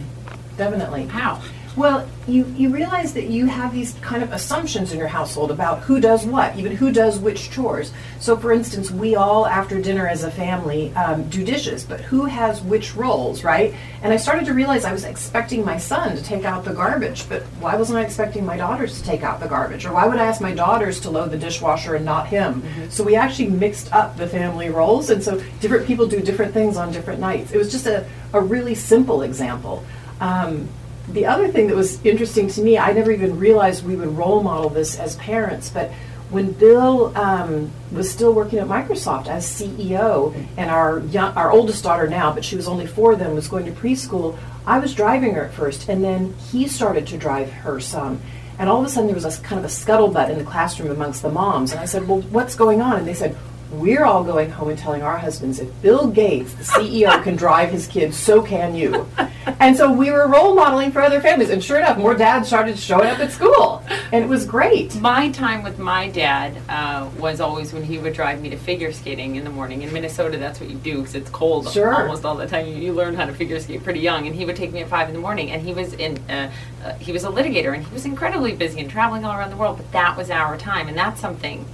definitely. 0.56 1.06
How? 1.06 1.42
Well, 1.76 2.08
you, 2.26 2.46
you 2.56 2.70
realize 2.70 3.14
that 3.14 3.28
you 3.28 3.46
have 3.46 3.72
these 3.72 3.94
kind 4.02 4.24
of 4.24 4.32
assumptions 4.32 4.92
in 4.92 4.98
your 4.98 5.08
household 5.08 5.52
about 5.52 5.80
who 5.80 6.00
does 6.00 6.26
what, 6.26 6.56
even 6.56 6.74
who 6.74 6.90
does 6.90 7.18
which 7.18 7.50
chores. 7.50 7.92
So, 8.18 8.36
for 8.36 8.52
instance, 8.52 8.90
we 8.90 9.14
all, 9.14 9.46
after 9.46 9.80
dinner 9.80 10.08
as 10.08 10.24
a 10.24 10.30
family, 10.32 10.92
um, 10.94 11.28
do 11.28 11.44
dishes, 11.44 11.84
but 11.84 12.00
who 12.00 12.24
has 12.24 12.60
which 12.60 12.96
roles, 12.96 13.44
right? 13.44 13.72
And 14.02 14.12
I 14.12 14.16
started 14.16 14.46
to 14.46 14.54
realize 14.54 14.84
I 14.84 14.92
was 14.92 15.04
expecting 15.04 15.64
my 15.64 15.78
son 15.78 16.16
to 16.16 16.22
take 16.22 16.44
out 16.44 16.64
the 16.64 16.72
garbage, 16.72 17.28
but 17.28 17.42
why 17.60 17.76
wasn't 17.76 18.00
I 18.00 18.02
expecting 18.02 18.44
my 18.44 18.56
daughters 18.56 19.00
to 19.00 19.04
take 19.06 19.22
out 19.22 19.38
the 19.38 19.48
garbage? 19.48 19.86
Or 19.86 19.92
why 19.92 20.08
would 20.08 20.18
I 20.18 20.26
ask 20.26 20.40
my 20.40 20.52
daughters 20.52 20.98
to 21.00 21.10
load 21.10 21.30
the 21.30 21.38
dishwasher 21.38 21.94
and 21.94 22.04
not 22.04 22.26
him? 22.26 22.62
Mm-hmm. 22.62 22.90
So, 22.90 23.04
we 23.04 23.14
actually 23.14 23.48
mixed 23.48 23.92
up 23.92 24.16
the 24.16 24.26
family 24.26 24.70
roles, 24.70 25.10
and 25.10 25.22
so 25.22 25.40
different 25.60 25.86
people 25.86 26.06
do 26.06 26.20
different 26.20 26.52
things 26.52 26.76
on 26.76 26.90
different 26.90 27.20
nights. 27.20 27.52
It 27.52 27.58
was 27.58 27.70
just 27.70 27.86
a, 27.86 28.08
a 28.32 28.40
really 28.40 28.74
simple 28.74 29.22
example. 29.22 29.84
Um, 30.20 30.68
the 31.12 31.26
other 31.26 31.48
thing 31.48 31.68
that 31.68 31.76
was 31.76 32.04
interesting 32.04 32.48
to 32.48 32.62
me, 32.62 32.78
I 32.78 32.92
never 32.92 33.10
even 33.10 33.38
realized 33.38 33.84
we 33.84 33.96
would 33.96 34.16
role 34.16 34.42
model 34.42 34.70
this 34.70 34.98
as 34.98 35.16
parents, 35.16 35.70
but 35.70 35.90
when 36.30 36.52
Bill 36.52 37.16
um, 37.16 37.70
was 37.90 38.10
still 38.10 38.32
working 38.32 38.60
at 38.60 38.68
Microsoft 38.68 39.26
as 39.26 39.44
CEO, 39.44 40.32
and 40.56 40.70
our 40.70 41.00
young, 41.00 41.34
our 41.34 41.50
oldest 41.50 41.82
daughter 41.82 42.08
now, 42.08 42.32
but 42.32 42.44
she 42.44 42.56
was 42.56 42.68
only 42.68 42.86
four 42.86 43.16
then, 43.16 43.34
was 43.34 43.48
going 43.48 43.66
to 43.66 43.72
preschool. 43.72 44.38
I 44.64 44.78
was 44.78 44.94
driving 44.94 45.34
her 45.34 45.44
at 45.44 45.54
first, 45.54 45.88
and 45.88 46.04
then 46.04 46.34
he 46.34 46.68
started 46.68 47.08
to 47.08 47.18
drive 47.18 47.50
her 47.50 47.80
some. 47.80 48.20
And 48.60 48.68
all 48.68 48.80
of 48.80 48.86
a 48.86 48.88
sudden, 48.88 49.06
there 49.06 49.14
was 49.14 49.24
a 49.24 49.42
kind 49.42 49.58
of 49.58 49.64
a 49.64 49.68
scuttlebutt 49.68 50.30
in 50.30 50.38
the 50.38 50.44
classroom 50.44 50.90
amongst 50.90 51.22
the 51.22 51.30
moms. 51.30 51.72
And 51.72 51.80
I 51.80 51.86
said, 51.86 52.06
"Well, 52.06 52.20
what's 52.22 52.54
going 52.54 52.80
on?" 52.80 52.98
And 52.98 53.08
they 53.08 53.14
said, 53.14 53.36
we're 53.72 54.04
all 54.04 54.24
going 54.24 54.50
home 54.50 54.70
and 54.70 54.78
telling 54.78 55.02
our 55.02 55.18
husbands 55.18 55.60
if 55.60 55.82
Bill 55.82 56.08
Gates, 56.08 56.54
the 56.54 56.64
CEO, 56.64 57.22
can 57.22 57.36
drive 57.36 57.70
his 57.70 57.86
kids, 57.86 58.16
so 58.16 58.42
can 58.42 58.74
you. 58.74 59.06
And 59.58 59.74
so 59.76 59.90
we 59.90 60.10
were 60.10 60.28
role 60.28 60.54
modeling 60.54 60.92
for 60.92 61.00
other 61.00 61.20
families. 61.20 61.48
And 61.50 61.64
sure 61.64 61.78
enough, 61.78 61.96
more 61.96 62.14
dads 62.14 62.46
started 62.46 62.78
showing 62.78 63.08
up 63.08 63.18
at 63.20 63.32
school. 63.32 63.82
And 64.12 64.22
it 64.22 64.28
was 64.28 64.44
great. 64.44 64.94
My 64.96 65.30
time 65.30 65.62
with 65.62 65.78
my 65.78 66.08
dad 66.08 66.56
uh, 66.68 67.08
was 67.18 67.40
always 67.40 67.72
when 67.72 67.82
he 67.82 67.98
would 67.98 68.12
drive 68.12 68.40
me 68.42 68.50
to 68.50 68.56
figure 68.56 68.92
skating 68.92 69.36
in 69.36 69.44
the 69.44 69.50
morning. 69.50 69.82
In 69.82 69.92
Minnesota, 69.92 70.36
that's 70.36 70.60
what 70.60 70.68
you 70.68 70.76
do 70.76 70.98
because 70.98 71.14
it's 71.14 71.30
cold 71.30 71.70
sure. 71.70 72.02
almost 72.02 72.24
all 72.24 72.36
the 72.36 72.46
time. 72.46 72.66
You, 72.66 72.74
you, 72.74 72.92
learn 72.92 73.14
how 73.14 73.24
to 73.24 73.32
figure 73.32 73.58
skate 73.60 73.82
pretty 73.82 74.00
young. 74.00 74.26
And 74.26 74.36
he 74.36 74.44
would 74.44 74.56
take 74.56 74.72
me 74.72 74.80
at 74.80 74.88
5 74.88 75.08
in 75.08 75.14
the 75.14 75.20
morning. 75.20 75.50
And 75.50 75.62
he 75.62 75.72
was 75.72 75.94
in. 75.94 76.18
Uh, 76.28 76.50
uh, 76.84 76.94
he 76.94 77.12
was 77.12 77.24
a 77.24 77.28
litigator 77.28 77.74
and 77.74 77.84
he 77.84 77.92
was 77.92 78.06
incredibly 78.06 78.54
busy 78.54 78.80
and 78.80 78.90
traveling 78.90 79.24
all 79.24 79.36
around 79.36 79.50
the 79.50 79.56
world, 79.56 79.76
but 79.76 79.90
that 79.92 80.16
was 80.16 80.30
our 80.30 80.56
time, 80.56 80.88
and 80.88 80.96
that's 80.96 81.20
something 81.20 81.66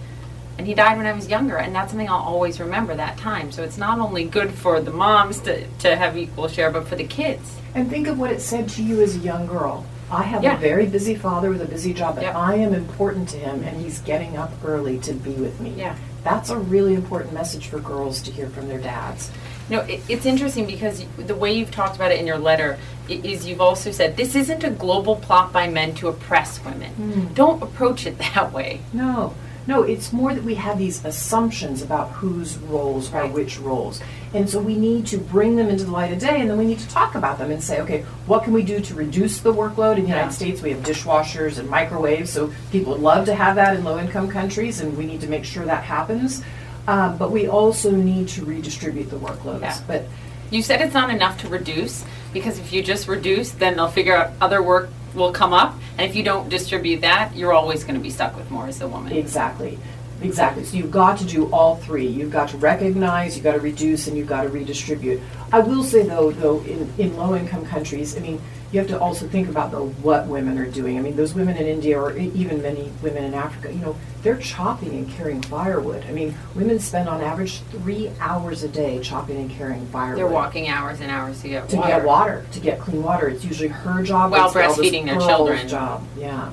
and 0.59 0.67
he 0.67 0.75
died 0.75 0.97
when 0.97 1.07
I 1.07 1.13
was 1.13 1.29
younger, 1.29 1.59
and 1.59 1.75
that's 1.75 1.91
something 1.91 2.09
I'll 2.09 2.17
always 2.17 2.61
remember 2.61 2.95
that 2.95 3.19
time. 3.19 3.53
So 3.53 3.63
it's 3.63 3.77
not 3.77 3.99
only 3.99 4.25
good 4.25 4.53
for 4.53 4.81
the 4.81 4.91
moms 4.91 5.41
to, 5.41 5.67
to 5.67 5.97
have 5.97 6.17
equal 6.17 6.49
share, 6.49 6.71
but 6.71 6.89
for 6.89 6.97
the 6.97 7.05
kids. 7.05 7.57
And 7.75 7.91
think 7.91 8.07
of 8.09 8.19
what 8.19 8.31
it 8.31 8.41
said 8.41 8.69
to 8.71 8.83
you 8.83 9.03
as 9.03 9.17
a 9.17 9.19
young 9.19 9.47
girl. 9.47 9.85
I 10.11 10.23
have 10.23 10.43
yeah. 10.43 10.57
a 10.57 10.59
very 10.59 10.87
busy 10.87 11.15
father 11.15 11.51
with 11.51 11.61
a 11.61 11.67
busy 11.67 11.93
job, 11.93 12.15
but 12.15 12.23
yep. 12.23 12.37
I 12.37 12.55
am 12.55 12.73
important 12.73 13.29
to 13.31 13.39
him, 13.39 13.63
and 13.65 13.81
he's 13.81 14.01
getting 14.01 14.37
up 14.37 14.53
early 14.65 14.99
to 15.01 15.13
be 15.13 15.33
with 15.33 15.61
me. 15.61 15.75
Yeah. 15.77 15.97
That's 16.23 16.49
a 16.49 16.57
really 16.57 16.95
important 16.95 17.35
message 17.35 17.67
for 17.67 17.79
girls 17.79 18.23
to 18.23 18.31
hear 18.31 18.49
from 18.49 18.69
their 18.69 18.79
dads. 18.79 19.31
You 19.69 19.77
know, 19.77 19.83
it, 19.83 20.01
it's 20.09 20.27
interesting 20.27 20.65
because 20.67 21.05
the 21.19 21.35
way 21.35 21.53
you've 21.53 21.73
talked 21.73 21.97
about 21.97 22.13
it 22.13 22.21
in 22.21 22.27
your 22.27 22.39
letter 22.39 22.79
is 23.09 23.47
you've 23.47 23.61
also 23.61 23.91
said 23.91 24.17
this 24.17 24.35
isn't 24.35 24.65
a 24.65 24.71
global 24.71 25.17
plot 25.17 25.53
by 25.53 25.69
men 25.69 25.95
to 25.97 26.09
oppress 26.09 26.65
women. 26.65 26.93
Mm. 26.95 27.35
Don't 27.35 27.63
approach 27.63 28.07
it 28.07 28.17
that 28.35 28.53
way. 28.53 28.81
No 28.93 29.35
No, 29.67 29.83
it's 29.83 30.13
more 30.13 30.33
that 30.33 30.45
we 30.45 30.55
have 30.55 30.79
these 30.79 31.05
assumptions 31.05 31.83
about 31.83 32.11
whose 32.13 32.57
roles 32.59 33.13
are 33.13 33.27
which 33.27 33.59
roles. 33.59 34.01
And 34.33 34.49
so 34.49 34.61
we 34.61 34.77
need 34.77 35.07
to 35.09 35.19
bring 35.19 35.57
them 35.57 35.69
into 35.69 35.85
the 35.85 35.91
light 35.91 36.13
of 36.13 36.21
day 36.21 36.41
and 36.41 36.49
then 36.49 36.57
we 36.57 36.65
need 36.65 36.79
to 36.79 36.89
talk 36.89 37.15
about 37.17 37.39
them 37.39 37.51
and 37.51 37.63
say, 37.63 37.81
okay, 37.81 38.03
what 38.27 38.45
can 38.45 38.53
we 38.53 38.63
do 38.63 38.81
to 38.81 38.95
reduce 38.95 39.41
the 39.41 39.53
workload? 39.53 39.97
In 39.97 40.03
the 40.03 40.09
Yeah. 40.11 40.17
United 40.17 40.33
States, 40.35 40.63
we 40.63 40.71
have 40.71 40.83
dishwashers 40.83 41.59
and 41.59 41.69
microwaves, 41.69 42.31
so 42.31 42.53
people 42.71 42.93
would 42.93 43.03
love 43.03 43.25
to 43.27 43.35
have 43.35 43.57
that 43.57 43.77
in 43.77 43.83
low 43.83 43.99
income 43.99 44.29
countries 44.29 44.81
and 44.81 44.97
we 44.97 45.05
need 45.05 45.21
to 45.23 45.29
make 45.29 45.45
sure 45.45 45.65
that 45.65 45.83
happens. 45.85 46.43
Um, 46.87 47.17
but 47.17 47.33
we 47.33 47.49
also 47.49 47.91
need 47.91 48.29
to 48.29 48.45
redistribute 48.45 49.11
the 49.11 49.17
workloads. 49.17 49.63
Yeah. 49.63 49.79
But 49.87 50.05
You 50.49 50.63
said 50.63 50.81
it's 50.81 50.95
not 50.95 51.11
enough 51.11 51.41
to 51.41 51.49
reduce 51.49 52.05
because 52.33 52.61
if 52.61 52.73
you 52.73 52.81
just 52.81 53.09
reduce, 53.09 53.51
then 53.51 53.75
they'll 53.75 53.89
figure 53.89 54.15
out 54.17 54.31
other 54.41 54.63
work 54.63 54.91
will 55.17 55.33
come 55.33 55.53
up, 55.53 55.75
and 55.99 56.09
if 56.09 56.15
you 56.15 56.23
don't 56.23 56.49
distribute 56.49 57.01
that, 57.01 57.35
you're 57.35 57.53
always 57.53 57.83
going 57.83 57.97
to 57.97 58.01
be 58.01 58.11
stuck 58.11 58.37
with 58.37 58.51
more 58.51 58.67
as 58.67 58.81
a 58.81 58.89
woman. 58.89 59.13
Exactly. 59.13 59.79
Exactly. 60.23 60.65
So 60.65 60.77
you've 60.77 60.91
got 60.91 61.19
to 61.19 61.25
do 61.25 61.53
all 61.53 61.77
three. 61.77 62.07
You've 62.07 62.31
got 62.31 62.49
to 62.51 62.57
recognize, 62.57 63.37
you've 63.37 63.45
got 63.45 63.53
to 63.53 63.61
reduce, 63.61 64.07
and 64.07 64.17
you've 64.17 64.29
got 64.29 64.43
to 64.43 64.49
redistribute. 64.49 65.21
I 65.53 65.61
will 65.61 65.85
say 65.85 66.03
though, 66.03 66.31
though 66.33 66.61
in, 66.63 66.93
in 66.99 67.17
low 67.17 67.37
income 67.37 67.65
countries, 67.67 68.17
I 68.17 68.21
mean, 68.21 68.41
you 68.73 68.81
have 68.81 68.89
to 68.89 68.99
also 68.99 69.29
think 69.29 69.49
about 69.49 69.71
though 69.71 69.89
what 70.03 70.27
women 70.27 70.59
are 70.59 70.67
doing. 70.67 70.99
I 70.99 71.01
mean, 71.01 71.17
those 71.17 71.35
women 71.35 71.57
in 71.57 71.67
India 71.67 72.01
or 72.01 72.17
even 72.17 72.63
many 72.63 72.91
women 73.01 73.25
in 73.25 73.35
Africa, 73.35 73.73
you 73.73 73.79
know, 73.79 73.97
they're 74.23 74.39
chopping 74.39 74.91
and 74.91 75.09
carrying 75.09 75.41
firewood. 75.43 76.05
I 76.09 76.13
mean, 76.13 76.35
women 76.55 76.81
spend 76.81 77.09
on 77.09 77.21
average 77.21 77.61
three 77.71 78.11
hours 78.19 78.65
a 78.65 78.69
day 78.69 78.99
chopping 79.01 79.37
and 79.37 79.51
carrying 79.51 79.87
firewood. 79.87 80.19
They're 80.19 80.27
walking 80.27 80.69
hours 80.69 81.01
and 81.01 81.11
hours 81.11 81.41
to 81.43 81.49
get 81.49 81.69
to 81.69 81.77
water. 81.77 81.89
get 81.89 82.05
water, 82.05 82.47
to 82.53 82.61
get 82.61 82.81
clean 82.81 83.03
water. 83.03 83.29
It's 83.29 83.45
usually 83.45 83.69
her 83.69 84.03
job. 84.03 84.33
While 84.33 84.51
the 84.51 84.59
breastfeeding 84.59 85.05
their 85.05 85.21
children. 85.21 85.69
Job, 85.69 86.05
yeah. 86.19 86.51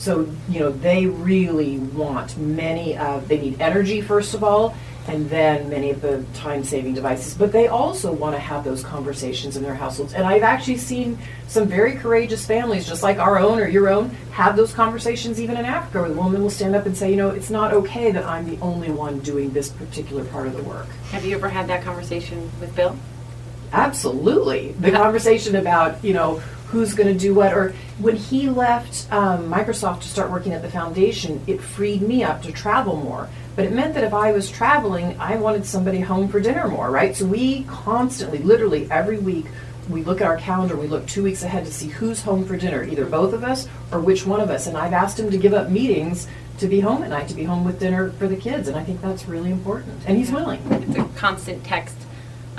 So 0.00 0.26
you 0.48 0.60
know 0.60 0.70
they 0.70 1.04
really 1.04 1.78
want 1.78 2.34
many 2.38 2.96
of. 2.96 3.28
They 3.28 3.38
need 3.38 3.60
energy 3.60 4.00
first 4.00 4.32
of 4.32 4.42
all, 4.42 4.74
and 5.06 5.28
then 5.28 5.68
many 5.68 5.90
of 5.90 6.00
the 6.00 6.24
time-saving 6.32 6.94
devices. 6.94 7.34
But 7.34 7.52
they 7.52 7.68
also 7.68 8.10
want 8.10 8.34
to 8.34 8.38
have 8.40 8.64
those 8.64 8.82
conversations 8.82 9.58
in 9.58 9.62
their 9.62 9.74
households. 9.74 10.14
And 10.14 10.24
I've 10.24 10.42
actually 10.42 10.78
seen 10.78 11.18
some 11.48 11.68
very 11.68 11.96
courageous 11.96 12.46
families, 12.46 12.88
just 12.88 13.02
like 13.02 13.18
our 13.18 13.38
own 13.38 13.58
or 13.58 13.68
your 13.68 13.90
own, 13.90 14.08
have 14.30 14.56
those 14.56 14.72
conversations 14.72 15.38
even 15.38 15.58
in 15.58 15.66
Africa, 15.66 16.00
where 16.00 16.08
the 16.08 16.14
woman 16.14 16.40
will 16.40 16.48
stand 16.48 16.74
up 16.74 16.86
and 16.86 16.96
say, 16.96 17.10
you 17.10 17.16
know, 17.16 17.28
it's 17.28 17.50
not 17.50 17.74
okay 17.74 18.10
that 18.10 18.24
I'm 18.24 18.48
the 18.48 18.58
only 18.62 18.90
one 18.90 19.18
doing 19.18 19.50
this 19.50 19.68
particular 19.68 20.24
part 20.24 20.46
of 20.46 20.56
the 20.56 20.62
work. 20.62 20.88
Have 21.10 21.26
you 21.26 21.36
ever 21.36 21.50
had 21.50 21.68
that 21.68 21.84
conversation 21.84 22.50
with 22.58 22.74
Bill? 22.74 22.96
Absolutely. 23.70 24.72
The 24.80 24.92
conversation 25.02 25.56
about, 25.56 26.02
you 26.02 26.14
know, 26.14 26.36
who's 26.68 26.94
going 26.94 27.12
to 27.12 27.18
do 27.18 27.34
what. 27.34 27.52
Or 27.52 27.74
when 28.00 28.16
he 28.16 28.48
left 28.48 29.10
um, 29.12 29.50
Microsoft 29.50 30.02
to 30.02 30.08
start 30.08 30.30
working 30.30 30.52
at 30.52 30.62
the 30.62 30.70
foundation, 30.70 31.42
it 31.46 31.60
freed 31.60 32.02
me 32.02 32.24
up 32.24 32.42
to 32.42 32.52
travel 32.52 32.96
more. 32.96 33.28
But 33.56 33.66
it 33.66 33.72
meant 33.72 33.94
that 33.94 34.04
if 34.04 34.14
I 34.14 34.32
was 34.32 34.50
traveling, 34.50 35.18
I 35.20 35.36
wanted 35.36 35.66
somebody 35.66 36.00
home 36.00 36.28
for 36.28 36.40
dinner 36.40 36.66
more, 36.68 36.90
right? 36.90 37.14
So 37.14 37.26
we 37.26 37.64
constantly, 37.64 38.38
literally 38.38 38.90
every 38.90 39.18
week, 39.18 39.46
we 39.88 40.04
look 40.04 40.20
at 40.20 40.26
our 40.26 40.36
calendar, 40.36 40.76
we 40.76 40.86
look 40.86 41.06
two 41.06 41.22
weeks 41.22 41.42
ahead 41.42 41.66
to 41.66 41.72
see 41.72 41.88
who's 41.88 42.22
home 42.22 42.46
for 42.46 42.56
dinner, 42.56 42.84
either 42.84 43.04
both 43.04 43.32
of 43.32 43.44
us 43.44 43.68
or 43.92 44.00
which 44.00 44.24
one 44.24 44.40
of 44.40 44.50
us. 44.50 44.66
And 44.66 44.76
I've 44.76 44.92
asked 44.92 45.18
him 45.18 45.30
to 45.30 45.36
give 45.36 45.52
up 45.52 45.68
meetings 45.68 46.26
to 46.58 46.68
be 46.68 46.80
home 46.80 47.02
at 47.02 47.10
night, 47.10 47.28
to 47.28 47.34
be 47.34 47.44
home 47.44 47.64
with 47.64 47.80
dinner 47.80 48.10
for 48.12 48.28
the 48.28 48.36
kids. 48.36 48.68
And 48.68 48.76
I 48.76 48.84
think 48.84 49.00
that's 49.00 49.26
really 49.26 49.50
important. 49.50 50.00
And 50.06 50.16
he's 50.16 50.30
willing. 50.30 50.60
It's 50.70 50.96
a 50.96 51.04
constant 51.18 51.64
text 51.64 51.96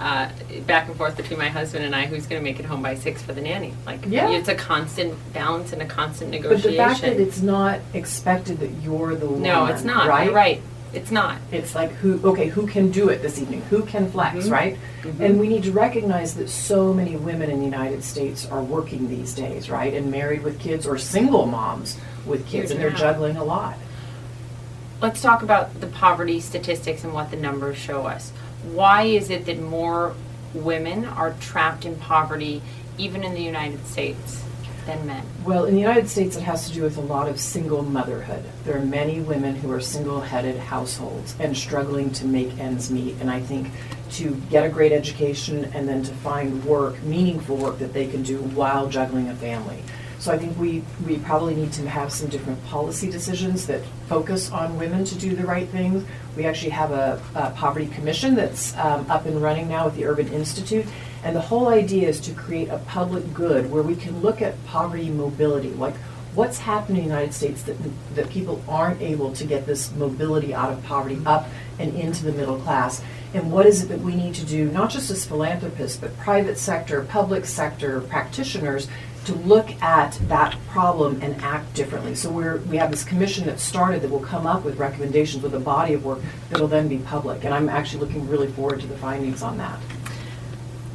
uh, 0.01 0.29
back 0.65 0.87
and 0.87 0.97
forth 0.97 1.15
between 1.15 1.37
my 1.37 1.47
husband 1.49 1.85
and 1.85 1.95
I 1.95 2.07
who's 2.07 2.25
going 2.25 2.41
to 2.41 2.43
make 2.43 2.59
it 2.59 2.65
home 2.65 2.81
by 2.81 2.95
six 2.95 3.21
for 3.21 3.33
the 3.33 3.41
nanny. 3.41 3.73
Like, 3.85 3.99
Yeah. 4.07 4.29
it's 4.31 4.49
a 4.49 4.55
constant 4.55 5.13
balance 5.31 5.73
and 5.73 5.81
a 5.81 5.85
constant 5.85 6.31
negotiation. 6.31 6.63
But 6.63 6.71
the 6.71 6.77
fact 6.77 7.01
that 7.01 7.19
it's 7.21 7.41
not 7.41 7.79
expected 7.93 8.59
that 8.61 8.71
you're 8.81 9.13
the 9.15 9.27
one, 9.27 9.43
no, 9.43 9.65
it's 9.67 9.83
not. 9.83 10.07
Right? 10.07 10.25
You're 10.25 10.33
right. 10.33 10.61
It's 10.93 11.11
not. 11.11 11.37
It's 11.53 11.73
like 11.75 11.91
who? 11.91 12.19
Okay, 12.31 12.47
who 12.47 12.67
can 12.67 12.91
do 12.91 13.07
it 13.09 13.21
this 13.21 13.39
evening? 13.39 13.61
Who 13.69 13.83
can 13.83 14.11
flex? 14.11 14.47
Mhm. 14.47 14.51
Right? 14.51 14.77
Mhm. 15.03 15.19
And 15.21 15.39
we 15.39 15.47
need 15.47 15.63
to 15.63 15.71
recognize 15.71 16.33
that 16.35 16.49
so 16.49 16.93
many 16.93 17.15
women 17.15 17.49
in 17.49 17.59
the 17.59 17.65
United 17.65 18.03
States 18.03 18.45
are 18.51 18.61
working 18.61 19.07
these 19.07 19.33
days, 19.33 19.69
right? 19.69 19.93
And 19.93 20.11
married 20.11 20.43
with 20.43 20.59
kids 20.59 20.85
or 20.85 20.97
single 20.97 21.45
moms 21.45 21.95
with 22.25 22.41
kids, 22.45 22.63
Huge 22.63 22.71
and 22.71 22.79
they're 22.81 22.87
amount. 22.87 22.99
juggling 22.99 23.37
a 23.37 23.43
lot. 23.43 23.75
Let's 25.01 25.21
talk 25.21 25.41
about 25.43 25.79
the 25.79 25.87
poverty 25.87 26.39
statistics 26.41 27.03
and 27.03 27.13
what 27.13 27.31
the 27.31 27.37
numbers 27.37 27.77
show 27.77 28.05
us. 28.05 28.31
Why 28.63 29.03
is 29.03 29.29
it 29.29 29.45
that 29.45 29.59
more 29.59 30.15
women 30.53 31.05
are 31.05 31.33
trapped 31.39 31.85
in 31.85 31.95
poverty, 31.95 32.61
even 32.97 33.23
in 33.23 33.33
the 33.33 33.41
United 33.41 33.85
States, 33.87 34.43
than 34.85 35.05
men? 35.07 35.23
Well, 35.45 35.65
in 35.65 35.73
the 35.73 35.79
United 35.79 36.07
States, 36.09 36.35
it 36.35 36.43
has 36.43 36.67
to 36.67 36.73
do 36.73 36.83
with 36.83 36.97
a 36.97 37.01
lot 37.01 37.27
of 37.27 37.39
single 37.39 37.81
motherhood. 37.81 38.43
There 38.63 38.77
are 38.77 38.85
many 38.85 39.19
women 39.19 39.55
who 39.55 39.71
are 39.71 39.81
single 39.81 40.21
headed 40.21 40.57
households 40.57 41.35
and 41.39 41.57
struggling 41.57 42.11
to 42.13 42.25
make 42.25 42.57
ends 42.59 42.91
meet. 42.91 43.15
And 43.19 43.31
I 43.31 43.39
think 43.39 43.71
to 44.11 44.35
get 44.49 44.65
a 44.65 44.69
great 44.69 44.91
education 44.91 45.65
and 45.73 45.87
then 45.87 46.03
to 46.03 46.13
find 46.15 46.63
work, 46.65 47.01
meaningful 47.03 47.55
work 47.55 47.79
that 47.79 47.93
they 47.93 48.07
can 48.07 48.23
do 48.23 48.39
while 48.39 48.87
juggling 48.87 49.29
a 49.29 49.35
family. 49.35 49.81
So 50.21 50.31
I 50.31 50.37
think 50.37 50.55
we, 50.59 50.83
we 51.07 51.17
probably 51.17 51.55
need 51.55 51.73
to 51.73 51.89
have 51.89 52.13
some 52.13 52.29
different 52.29 52.63
policy 52.67 53.09
decisions 53.09 53.65
that 53.65 53.81
focus 54.07 54.51
on 54.51 54.77
women 54.77 55.03
to 55.05 55.15
do 55.15 55.35
the 55.35 55.47
right 55.47 55.67
things. 55.67 56.05
We 56.37 56.45
actually 56.45 56.69
have 56.69 56.91
a, 56.91 57.19
a 57.33 57.49
poverty 57.49 57.87
commission 57.87 58.35
that's 58.35 58.77
um, 58.77 59.09
up 59.09 59.25
and 59.25 59.41
running 59.41 59.67
now 59.67 59.85
with 59.85 59.95
the 59.95 60.05
Urban 60.05 60.27
Institute. 60.27 60.85
And 61.23 61.35
the 61.35 61.41
whole 61.41 61.69
idea 61.69 62.07
is 62.07 62.19
to 62.21 62.33
create 62.33 62.69
a 62.69 62.77
public 62.77 63.33
good 63.33 63.71
where 63.71 63.81
we 63.81 63.95
can 63.95 64.21
look 64.21 64.43
at 64.43 64.63
poverty 64.67 65.09
mobility, 65.09 65.71
like 65.71 65.95
what's 66.35 66.59
happening 66.59 67.05
in 67.05 67.09
the 67.09 67.15
United 67.15 67.33
States 67.33 67.63
that, 67.63 67.77
that 68.13 68.29
people 68.29 68.63
aren't 68.67 69.01
able 69.01 69.33
to 69.33 69.43
get 69.43 69.65
this 69.65 69.91
mobility 69.95 70.53
out 70.53 70.71
of 70.71 70.83
poverty 70.83 71.19
up 71.25 71.49
and 71.79 71.95
into 71.95 72.23
the 72.23 72.31
middle 72.31 72.59
class. 72.59 73.01
And 73.33 73.51
what 73.51 73.65
is 73.65 73.83
it 73.83 73.87
that 73.87 73.99
we 74.01 74.13
need 74.15 74.35
to 74.35 74.45
do, 74.45 74.69
not 74.69 74.91
just 74.91 75.09
as 75.09 75.25
philanthropists, 75.25 75.97
but 75.97 76.15
private 76.19 76.57
sector, 76.57 77.01
public 77.05 77.45
sector 77.45 78.01
practitioners, 78.01 78.87
to 79.25 79.33
look 79.35 79.69
at 79.83 80.13
that 80.29 80.55
problem 80.69 81.19
and 81.21 81.39
act 81.41 81.73
differently. 81.75 82.15
So 82.15 82.29
we're, 82.31 82.57
we 82.57 82.77
have 82.77 82.89
this 82.89 83.03
commission 83.03 83.45
that 83.45 83.59
started 83.59 84.01
that 84.01 84.09
will 84.09 84.19
come 84.19 84.47
up 84.47 84.63
with 84.63 84.77
recommendations 84.77 85.43
with 85.43 85.53
a 85.53 85.59
body 85.59 85.93
of 85.93 86.03
work 86.03 86.19
that 86.49 86.59
will 86.59 86.67
then 86.67 86.87
be 86.87 86.97
public. 86.97 87.43
And 87.43 87.53
I'm 87.53 87.69
actually 87.69 87.99
looking 88.05 88.27
really 88.27 88.47
forward 88.47 88.81
to 88.81 88.87
the 88.87 88.97
findings 88.97 89.43
on 89.43 89.57
that. 89.59 89.79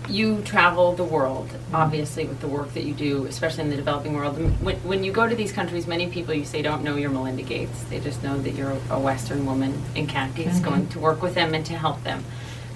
You 0.08 0.40
travel 0.42 0.92
the 0.92 1.02
world, 1.04 1.50
obviously, 1.74 2.26
with 2.26 2.40
the 2.40 2.46
work 2.46 2.72
that 2.74 2.84
you 2.84 2.94
do, 2.94 3.26
especially 3.26 3.64
in 3.64 3.70
the 3.70 3.76
developing 3.76 4.14
world. 4.14 4.36
When, 4.62 4.76
when 4.78 5.02
you 5.02 5.10
go 5.12 5.28
to 5.28 5.34
these 5.34 5.50
countries, 5.50 5.86
many 5.88 6.06
people 6.08 6.32
you 6.32 6.44
say 6.44 6.62
don't 6.62 6.84
know 6.84 6.94
you're 6.94 7.10
Melinda 7.10 7.42
Gates. 7.42 7.82
They 7.90 7.98
just 7.98 8.22
know 8.22 8.38
that 8.38 8.54
you're 8.54 8.76
a 8.90 9.00
Western 9.00 9.46
woman 9.46 9.82
in 9.96 10.06
khakis 10.06 10.60
Mhm. 10.60 10.62
going 10.64 10.86
to 10.90 11.00
work 11.00 11.22
with 11.22 11.34
them 11.34 11.54
and 11.54 11.66
to 11.66 11.74
help 11.76 12.04
them. 12.04 12.24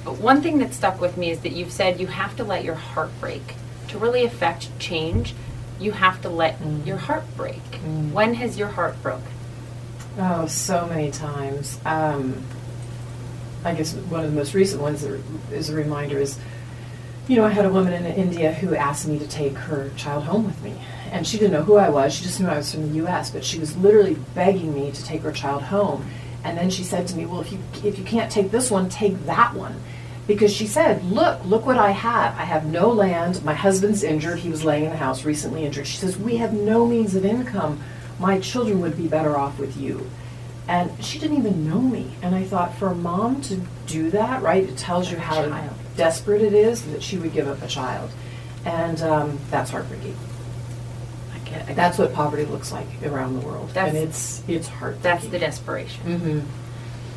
But 0.05 0.19
one 0.19 0.43
thing 0.43 0.59
that 0.59 0.75
stuck 0.75 1.01
with 1.01 1.17
me 1.17 1.31
is 1.31 1.41
that 1.41 1.53
you've 1.53 1.71
said 1.73 2.01
you 2.01 2.09
have 2.09 2.37
to 2.37 2.43
let 2.45 2.65
your 2.65 2.75
heart 2.75 3.11
break. 3.21 3.55
To 3.91 3.99
really 3.99 4.25
affect 4.25 4.69
change, 4.79 5.35
you 5.81 5.93
have 5.93 6.23
to 6.23 6.29
let 6.29 6.61
Mhm. 6.63 6.87
your 6.87 6.97
heart 6.97 7.25
break. 7.37 7.61
Mm. 7.85 8.13
When 8.13 8.35
has 8.35 8.57
your 8.57 8.69
heart 8.69 9.03
broke? 9.03 9.23
Oh, 10.19 10.47
so 10.47 10.87
many 10.89 11.11
times. 11.11 11.79
Um, 11.85 12.35
I 13.65 13.75
guess 13.75 13.95
one 13.95 14.25
of 14.25 14.31
the 14.31 14.37
most 14.37 14.55
recent 14.55 14.81
ones 14.81 15.03
that 15.03 15.21
is 15.53 15.71
a 15.71 15.75
reminder 15.75 16.19
is, 16.19 16.39
you 17.27 17.37
know, 17.37 17.45
I 17.45 17.51
had 17.51 17.65
a 17.65 17.69
woman 17.69 17.93
in 17.93 18.07
India 18.07 18.53
who 18.53 18.75
asked 18.77 19.09
me 19.09 19.19
to 19.19 19.27
take 19.27 19.57
her 19.59 19.91
child 19.97 20.25
home 20.25 20.45
with 20.47 20.63
me. 20.63 20.75
And 21.11 21.27
she 21.27 21.37
didn't 21.39 21.53
know 21.53 21.63
who 21.65 21.77
I 21.77 21.89
was. 21.89 22.13
She 22.15 22.23
just 22.25 22.39
knew 22.39 22.47
I 22.49 22.59
was 22.59 22.73
from 22.73 22.89
the 22.91 22.95
U.S. 22.99 23.31
But 23.31 23.45
she 23.45 23.59
was 23.59 23.77
literally 23.77 24.17
begging 24.37 24.73
me 24.73 24.93
to 24.93 25.05
take 25.05 25.23
her 25.23 25.33
child 25.33 25.63
home. 25.65 26.07
And 26.45 26.57
then 26.57 26.71
she 26.71 26.85
said 26.85 27.09
to 27.09 27.17
me, 27.17 27.27
"Well, 27.27 27.41
if 27.41 27.51
you 27.51 27.59
if 27.83 27.99
you 27.99 28.05
can't 28.05 28.31
take 28.31 28.53
this 28.53 28.71
one, 28.71 28.89
take 28.89 29.27
that 29.27 29.55
one." 29.55 29.75
Because 30.31 30.53
she 30.55 30.69
said, 30.69 31.03
"Look, 31.11 31.45
look 31.45 31.67
what 31.67 31.77
I 31.77 31.91
have. 31.91 32.39
I 32.39 32.45
have 32.45 32.65
no 32.65 32.89
land. 32.91 33.45
My 33.45 33.53
husband's 33.53 34.05
injured. 34.05 34.39
He 34.39 34.49
was 34.49 34.65
laying 34.65 34.85
in 34.85 34.91
the 34.91 34.97
house, 34.97 35.25
recently 35.25 35.65
injured." 35.65 35.89
She 35.89 35.97
says, 35.97 36.17
"We 36.17 36.37
have 36.37 36.53
no 36.53 36.87
means 36.87 37.17
of 37.17 37.25
income. 37.25 37.81
My 38.21 38.39
children 38.39 38.81
would 38.81 38.97
be 38.97 39.09
better 39.09 39.37
off 39.37 39.59
with 39.59 39.77
you." 39.77 40.09
And 40.69 40.89
she 41.05 41.19
didn't 41.19 41.39
even 41.39 41.69
know 41.69 41.81
me. 41.81 42.13
And 42.23 42.33
I 42.37 42.45
thought, 42.45 42.77
for 42.77 42.87
a 42.89 42.95
mom 42.95 43.41
to 43.51 43.61
do 43.89 44.09
that, 44.11 44.41
right? 44.41 44.63
It 44.63 44.77
tells 44.77 45.11
you 45.11 45.19
how 45.19 45.35
Child. 45.35 45.73
desperate 45.97 46.43
it 46.43 46.53
is 46.53 46.83
that 46.93 47.03
she 47.03 47.17
would 47.19 47.33
give 47.33 47.49
up 47.49 47.61
a 47.61 47.67
child, 47.67 48.09
and 48.65 49.03
um, 49.03 49.39
that's 49.51 49.73
heartbreaking. 49.73 50.15
I 51.35 51.39
get 51.51 51.69
it. 51.71 51.75
That's 51.75 51.99
what 51.99 52.15
poverty 52.15 52.45
looks 52.45 52.71
like 52.71 52.87
around 53.05 53.41
the 53.41 53.45
world, 53.45 53.71
That's- 53.75 53.95
and 53.97 54.05
it's 54.09 54.43
it's 54.47 54.69
heartbreaking. 54.69 55.03
That's 55.03 55.27
the 55.27 55.39
desperation. 55.41 56.03
hmm 56.19 56.41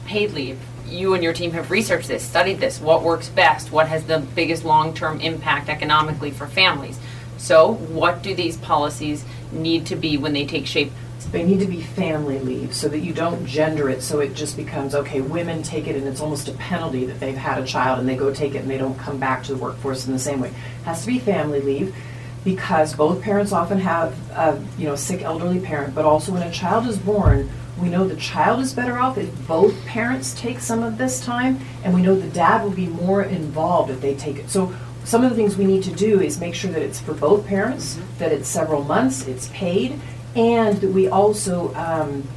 paid 0.08 0.32
leave. 0.34 0.58
You 0.88 1.14
and 1.14 1.24
your 1.24 1.34
team 1.34 1.52
have 1.52 1.72
researched 1.72 2.08
this, 2.08 2.24
studied 2.24 2.60
this. 2.60 2.80
What 2.80 3.04
works 3.04 3.30
best? 3.30 3.72
What 3.72 3.88
has 3.88 4.04
the 4.06 4.20
biggest 4.20 4.64
long 4.64 4.94
term 4.94 5.20
impact 5.22 5.70
economically 5.70 6.32
for 6.32 6.48
families? 6.48 7.00
So, 7.38 7.74
what 7.74 8.22
do 8.22 8.34
these 8.34 8.58
policies 8.58 9.26
need 9.52 9.86
to 9.88 9.96
be 9.96 10.18
when 10.18 10.34
they 10.34 10.46
take 10.46 10.66
shape? 10.66 10.92
They 11.32 11.44
need 11.44 11.62
to 11.62 11.66
be 11.66 11.82
family 11.82 12.38
leave 12.40 12.76
so 12.76 12.88
that 12.90 13.00
you 13.00 13.12
don't 13.12 13.46
gender 13.46 13.90
it 13.90 14.04
so 14.04 14.20
it 14.20 14.36
just 14.36 14.56
becomes 14.56 14.94
okay, 14.94 15.20
women 15.20 15.64
take 15.64 15.88
it 15.88 15.96
and 15.96 16.08
it's 16.08 16.22
almost 16.22 16.48
a 16.48 16.52
penalty 16.54 17.06
that 17.06 17.20
they've 17.20 17.36
had 17.36 17.58
a 17.58 17.66
child 17.66 18.00
and 18.00 18.08
they 18.08 18.16
go 18.16 18.32
take 18.32 18.54
it 18.54 18.60
and 18.60 18.70
they 18.70 18.78
don't 18.78 18.98
come 19.00 19.18
back 19.18 19.44
to 19.46 19.54
the 19.54 19.58
workforce 19.58 20.06
in 20.06 20.14
the 20.14 20.20
same 20.20 20.42
way. 20.42 20.50
It 20.50 20.86
has 20.86 21.02
to 21.02 21.08
be 21.08 21.20
family 21.20 21.60
leave 21.60 21.96
because 22.44 22.94
both 22.94 23.22
parents 23.22 23.52
often 23.52 23.80
have 23.80 24.14
a 24.32 24.62
you 24.78 24.86
know 24.86 24.96
sick 24.96 25.22
elderly 25.22 25.60
parent, 25.60 25.96
but 25.96 26.06
also 26.06 26.34
when 26.34 26.44
a 26.44 26.52
child 26.52 26.88
is 26.88 26.98
born, 26.98 27.50
We 27.80 27.90
know 27.90 28.08
the 28.08 28.16
child 28.16 28.62
is 28.62 28.74
better 28.74 29.00
off 29.00 29.18
if 29.18 29.48
both 29.48 29.84
parents 29.86 30.34
take 30.40 30.60
some 30.60 30.84
of 30.84 30.98
this 30.98 31.24
time, 31.24 31.60
and 31.84 31.94
we 31.94 32.02
know 32.02 32.16
the 32.16 32.30
dad 32.30 32.64
will 32.64 32.72
be 32.72 32.88
more 32.88 33.24
involved 33.24 33.90
if 33.90 34.00
they 34.00 34.16
take 34.16 34.38
it. 34.38 34.50
So 34.50 34.74
some 35.04 35.24
of 35.24 35.30
the 35.30 35.36
things 35.36 35.58
we 35.58 35.66
need 35.66 35.84
to 35.84 35.92
do 35.92 36.22
is 36.22 36.40
make 36.40 36.54
sure 36.56 36.72
that 36.72 36.82
it's 36.82 37.00
for 37.00 37.14
both 37.14 37.46
parents, 37.48 38.00
that 38.20 38.32
it's 38.32 38.48
several 38.48 38.84
months, 38.84 39.28
it's 39.28 39.48
paid, 39.50 40.00
and 40.36 40.78
that 40.78 40.90
we 40.92 41.08
also 41.08 41.74
um, 41.76 42.28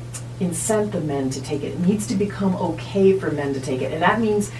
incent 0.40 0.92
the 0.92 1.00
men 1.00 1.30
to 1.30 1.42
take 1.42 1.62
it. 1.62 1.72
It 1.74 1.80
needs 1.80 2.06
to 2.08 2.14
become 2.14 2.56
okay 2.56 3.18
for 3.18 3.30
men 3.30 3.54
to 3.54 3.60
take 3.60 3.82
it, 3.82 3.92
and 3.92 4.02
that 4.02 4.20
means 4.20 4.50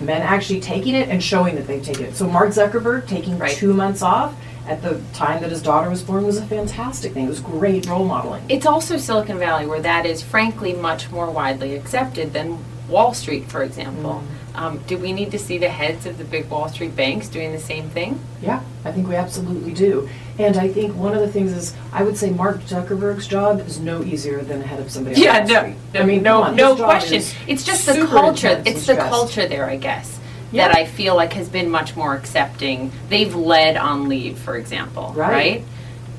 men 0.00 0.20
actually 0.20 0.60
taking 0.60 0.94
it 0.94 1.08
and 1.08 1.22
showing 1.22 1.54
that 1.54 1.66
they've 1.66 1.82
taken 1.82 2.04
it. 2.04 2.14
So 2.14 2.28
Mark 2.28 2.50
Zuckerberg 2.50 3.06
taking 3.08 3.38
Right. 3.38 3.56
two 3.56 3.72
months 3.72 4.02
off 4.02 4.34
at 4.66 4.82
the 4.82 5.00
time 5.12 5.40
that 5.42 5.50
his 5.50 5.62
daughter 5.62 5.88
was 5.88 6.02
born 6.02 6.24
was 6.26 6.38
a 6.38 6.46
fantastic 6.46 7.12
thing. 7.12 7.26
It 7.26 7.28
was 7.28 7.40
great 7.40 7.86
role 7.86 8.04
modeling. 8.04 8.44
It's 8.48 8.66
also 8.66 8.96
Silicon 8.96 9.38
Valley 9.38 9.66
where 9.66 9.80
that 9.80 10.06
is 10.06 10.22
frankly 10.22 10.72
much 10.72 11.10
more 11.10 11.30
widely 11.30 11.74
accepted 11.74 12.32
than 12.32 12.58
Wall 12.88 13.14
Street, 13.14 13.50
for 13.50 13.62
example. 13.62 14.22
Um, 14.54 14.78
do 14.86 14.96
we 14.96 15.12
need 15.12 15.30
to 15.32 15.38
see 15.38 15.58
the 15.58 15.68
heads 15.68 16.06
of 16.06 16.16
the 16.16 16.24
big 16.24 16.48
Wall 16.48 16.68
Street 16.68 16.96
banks 16.96 17.28
doing 17.28 17.52
the 17.52 17.60
same 17.60 17.90
thing? 17.90 18.18
Yeah, 18.40 18.62
I 18.86 18.92
think 18.92 19.06
we 19.06 19.14
absolutely 19.14 19.74
do. 19.74 20.08
And 20.38 20.56
I 20.56 20.68
think 20.68 20.96
one 20.96 21.14
of 21.14 21.20
the 21.20 21.28
things 21.28 21.52
is, 21.52 21.74
I 21.92 22.02
would 22.02 22.16
say 22.16 22.30
Mark 22.30 22.60
Zuckerberg's 22.60 23.26
job 23.26 23.60
is 23.60 23.78
no 23.80 24.02
easier 24.02 24.40
than 24.40 24.60
the 24.60 24.66
head 24.66 24.80
of 24.80 24.90
somebody 24.90 25.20
Yeah, 25.20 25.44
no, 25.44 25.74
no, 25.92 26.00
I 26.00 26.06
mean, 26.06 26.22
no, 26.22 26.42
on, 26.42 26.56
no 26.56 26.74
question. 26.74 27.22
It's 27.46 27.64
just 27.64 27.86
the 27.86 28.06
culture. 28.06 28.62
It's 28.64 28.86
the 28.86 28.96
culture 28.96 29.46
there, 29.46 29.68
I 29.68 29.76
guess, 29.76 30.15
Yeah. 30.52 30.68
that 30.68 30.76
I 30.76 30.84
feel 30.84 31.16
like 31.16 31.32
has 31.34 31.48
been 31.48 31.68
much 31.70 31.96
more 31.96 32.14
accepting. 32.14 32.92
They've 33.08 33.34
led 33.34 33.76
on 33.76 34.08
leave, 34.08 34.38
for 34.38 34.56
example, 34.56 35.12
Right. 35.16 35.30
right? 35.32 35.64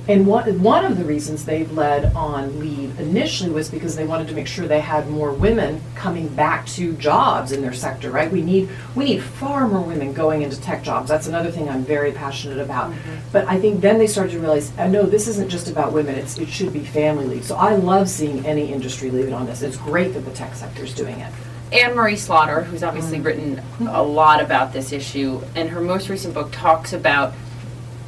And 0.10 0.26
one, 0.26 0.64
one 0.64 0.86
of 0.86 0.98
the 0.98 1.04
reasons 1.04 1.44
they've 1.44 1.70
led 1.70 2.14
on 2.16 2.62
leave 2.62 2.98
initially 2.98 3.50
was 3.50 3.68
because 3.68 3.98
they 3.98 4.06
wanted 4.06 4.30
to 4.30 4.34
make 4.34 4.48
sure 4.48 4.66
they 4.66 4.80
had 4.80 5.10
more 5.10 5.34
women 5.34 5.82
coming 5.96 6.30
back 6.30 6.66
to 6.68 6.94
jobs 6.94 7.52
in 7.52 7.62
their 7.62 7.74
sector, 7.74 8.10
right? 8.10 8.32
We 8.32 8.42
need 8.42 8.70
we 8.96 9.04
need 9.04 9.22
far 9.22 9.68
more 9.68 9.82
women 9.82 10.14
going 10.14 10.44
into 10.44 10.62
tech 10.62 10.82
jobs. 10.82 11.10
That's 11.10 11.28
another 11.28 11.52
thing 11.52 11.68
I'm 11.68 11.84
very 11.84 12.14
passionate 12.14 12.60
about. 12.60 12.94
But 13.34 13.50
I 13.50 13.60
think 13.60 13.82
then 13.82 13.98
they 13.98 14.08
started 14.08 14.32
to 14.32 14.40
realize, 14.40 14.72
uh, 14.78 14.88
no, 14.88 15.04
this 15.04 15.28
isn't 15.28 15.50
just 15.50 15.68
about 15.70 15.92
women. 15.92 16.16
It's 16.16 16.38
it 16.38 16.48
should 16.48 16.72
be 16.72 16.86
family 16.86 17.26
leave. 17.26 17.44
So 17.44 17.58
I 17.58 17.76
love 17.76 18.08
seeing 18.10 18.46
any 18.46 18.72
industry 18.72 19.12
leave 19.12 19.28
it 19.28 19.34
on 19.34 19.46
this. 19.46 19.62
It's 19.62 19.76
great 19.76 20.14
that 20.14 20.24
the 20.24 20.32
tech 20.32 20.56
sector 20.56 20.86
is 20.86 20.94
doing 20.94 21.20
it. 21.20 21.34
Anne 21.72 21.96
Marie 21.96 22.16
Slaughter, 22.16 22.64
who's 22.64 22.84
obviously 22.84 23.20
mm. 23.20 23.26
written 23.26 23.62
a 23.88 24.02
lot 24.02 24.42
about 24.42 24.74
this 24.74 24.92
issue, 24.92 25.42
and 25.56 25.70
her 25.70 25.82
most 25.82 26.10
recent 26.10 26.34
book 26.34 26.50
talks 26.52 26.94
about 26.94 27.34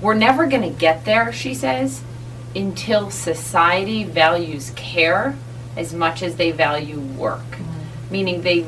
we're 0.01 0.13
never 0.13 0.47
going 0.47 0.61
to 0.61 0.69
get 0.69 1.03
there, 1.03 1.33
she 1.33 1.53
says, 1.53 2.01
until 2.55 3.11
society 3.11 4.03
values 4.03 4.71
care 4.75 5.35
as 5.75 5.93
much 5.93 6.23
as 6.23 6.37
they 6.37 6.51
value 6.51 6.99
work. 6.99 7.41
Mm. 7.41 8.11
Meaning 8.11 8.41
they 8.41 8.65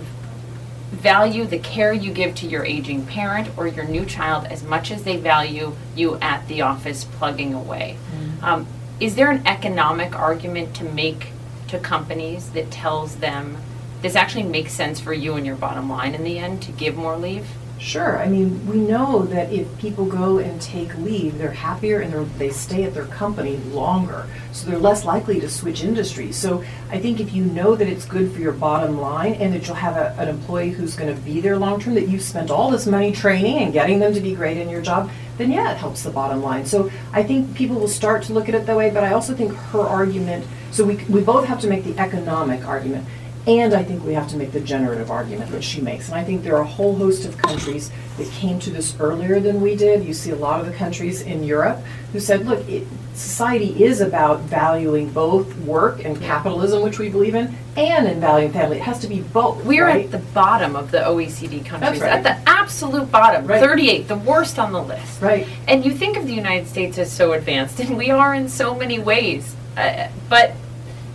value 0.91 1.45
the 1.45 1.57
care 1.57 1.93
you 1.93 2.11
give 2.11 2.35
to 2.35 2.45
your 2.45 2.65
aging 2.65 3.05
parent 3.05 3.49
or 3.57 3.65
your 3.65 3.85
new 3.85 4.05
child 4.05 4.45
as 4.47 4.61
much 4.61 4.91
as 4.91 5.03
they 5.03 5.15
value 5.15 5.73
you 5.95 6.17
at 6.17 6.45
the 6.49 6.61
office 6.61 7.05
plugging 7.05 7.53
away. 7.53 7.97
Mm. 8.13 8.43
Um, 8.43 8.67
is 8.99 9.15
there 9.15 9.31
an 9.31 9.47
economic 9.47 10.17
argument 10.17 10.75
to 10.75 10.83
make 10.83 11.29
to 11.69 11.79
companies 11.79 12.49
that 12.51 12.69
tells 12.69 13.15
them 13.15 13.57
this 14.01 14.15
actually 14.15 14.43
makes 14.43 14.73
sense 14.73 14.99
for 14.99 15.13
you 15.13 15.35
and 15.35 15.45
your 15.45 15.55
bottom 15.55 15.89
line 15.89 16.15
in 16.15 16.23
the 16.23 16.39
end 16.39 16.61
to 16.63 16.71
give 16.71 16.95
more 16.95 17.17
leave? 17.17 17.47
Sure. 17.81 18.19
I 18.19 18.27
mean, 18.27 18.67
we 18.67 18.77
know 18.77 19.23
that 19.25 19.51
if 19.51 19.75
people 19.79 20.05
go 20.05 20.37
and 20.37 20.61
take 20.61 20.95
leave, 20.99 21.39
they're 21.39 21.49
happier 21.49 21.99
and 21.99 22.13
they're, 22.13 22.25
they 22.37 22.51
stay 22.51 22.83
at 22.83 22.93
their 22.93 23.05
company 23.05 23.57
longer. 23.71 24.27
So 24.51 24.69
they're 24.69 24.77
less 24.77 25.03
likely 25.03 25.39
to 25.39 25.49
switch 25.49 25.83
industries. 25.83 26.37
So 26.37 26.63
I 26.91 26.99
think 26.99 27.19
if 27.19 27.33
you 27.33 27.43
know 27.43 27.75
that 27.75 27.87
it's 27.87 28.05
good 28.05 28.31
for 28.31 28.39
your 28.39 28.51
bottom 28.51 29.01
line 29.01 29.33
and 29.33 29.51
that 29.55 29.65
you'll 29.65 29.77
have 29.77 29.97
a, 29.97 30.13
an 30.21 30.27
employee 30.27 30.69
who's 30.69 30.95
going 30.95 31.13
to 31.13 31.19
be 31.23 31.41
there 31.41 31.57
long 31.57 31.79
term, 31.79 31.95
that 31.95 32.07
you've 32.07 32.21
spent 32.21 32.51
all 32.51 32.69
this 32.69 32.85
money 32.85 33.11
training 33.11 33.57
and 33.57 33.73
getting 33.73 33.97
them 33.97 34.13
to 34.13 34.21
be 34.21 34.35
great 34.35 34.57
in 34.57 34.69
your 34.69 34.83
job, 34.83 35.09
then 35.39 35.51
yeah, 35.51 35.71
it 35.71 35.77
helps 35.77 36.03
the 36.03 36.11
bottom 36.11 36.43
line. 36.43 36.67
So 36.67 36.91
I 37.13 37.23
think 37.23 37.55
people 37.55 37.79
will 37.79 37.87
start 37.87 38.21
to 38.23 38.33
look 38.33 38.47
at 38.47 38.53
it 38.53 38.67
that 38.67 38.77
way, 38.77 38.91
but 38.91 39.03
I 39.03 39.13
also 39.13 39.33
think 39.33 39.53
her 39.55 39.81
argument, 39.81 40.45
so 40.69 40.83
we, 40.83 40.97
we 41.05 41.21
both 41.21 41.45
have 41.45 41.59
to 41.61 41.67
make 41.67 41.83
the 41.83 41.97
economic 41.97 42.63
argument. 42.67 43.07
And 43.47 43.73
I 43.73 43.83
think 43.83 44.03
we 44.03 44.13
have 44.13 44.27
to 44.29 44.37
make 44.37 44.51
the 44.51 44.59
generative 44.59 45.09
argument 45.09 45.51
that 45.51 45.63
she 45.63 45.81
makes. 45.81 46.09
And 46.09 46.15
I 46.15 46.23
think 46.23 46.43
there 46.43 46.55
are 46.57 46.61
a 46.61 46.67
whole 46.67 46.95
host 46.95 47.25
of 47.25 47.37
countries 47.37 47.91
that 48.17 48.29
came 48.31 48.59
to 48.59 48.69
this 48.69 48.95
earlier 48.99 49.39
than 49.39 49.61
we 49.61 49.75
did. 49.75 50.03
You 50.03 50.13
see 50.13 50.29
a 50.29 50.35
lot 50.35 50.59
of 50.59 50.67
the 50.67 50.73
countries 50.73 51.23
in 51.23 51.43
Europe 51.43 51.79
who 52.11 52.19
said, 52.19 52.45
look, 52.45 52.67
it, 52.69 52.87
society 53.13 53.83
is 53.83 53.99
about 53.99 54.41
valuing 54.41 55.09
both 55.09 55.55
work 55.59 56.05
and 56.05 56.19
capitalism, 56.21 56.83
which 56.83 56.99
we 56.99 57.09
believe 57.09 57.33
in, 57.33 57.55
and 57.75 58.07
in 58.07 58.19
valuing 58.19 58.51
family. 58.51 58.77
It 58.77 58.83
has 58.83 58.99
to 58.99 59.07
be 59.07 59.21
both. 59.21 59.63
We're 59.65 59.85
right? 59.85 60.05
at 60.05 60.11
the 60.11 60.19
bottom 60.19 60.75
of 60.75 60.91
the 60.91 60.99
OECD 60.99 61.65
countries, 61.65 62.01
right. 62.01 62.11
at 62.11 62.23
the 62.23 62.49
absolute 62.49 63.11
bottom, 63.11 63.47
Right. 63.47 63.61
38, 63.61 64.07
the 64.07 64.17
worst 64.17 64.59
on 64.59 64.71
the 64.71 64.81
list. 64.81 65.21
Right. 65.21 65.47
And 65.67 65.83
you 65.83 65.93
think 65.93 66.15
of 66.15 66.27
the 66.27 66.33
United 66.33 66.67
States 66.67 66.97
as 66.97 67.11
so 67.11 67.33
advanced, 67.33 67.79
and 67.79 67.97
we 67.97 68.11
are 68.11 68.35
in 68.35 68.49
so 68.49 68.75
many 68.75 68.99
ways. 68.99 69.55
Uh, 69.75 70.09
but 70.29 70.53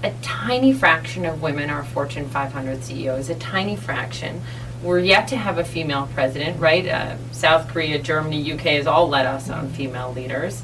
a 0.02 0.12
tiny 0.22 0.72
fraction 0.72 1.24
of 1.24 1.42
women 1.42 1.70
are 1.70 1.85
Fortune 1.85 2.28
500 2.28 2.85
CEOs, 2.85 3.30
a 3.30 3.35
tiny 3.37 3.76
fraction. 3.76 4.42
We're 4.82 5.00
yet 5.00 5.28
to 5.28 5.37
have 5.37 5.59
a 5.59 5.64
female 5.64 6.09
president, 6.12 6.61
right? 6.61 6.87
Uh, 6.87 7.16
South 7.32 7.68
Korea, 7.68 7.98
Germany, 7.98 8.52
UK 8.52 8.61
has 8.61 8.87
all 8.87 9.09
led 9.09 9.26
us 9.26 9.48
on 9.48 9.70
female 9.70 10.12
leaders. 10.12 10.62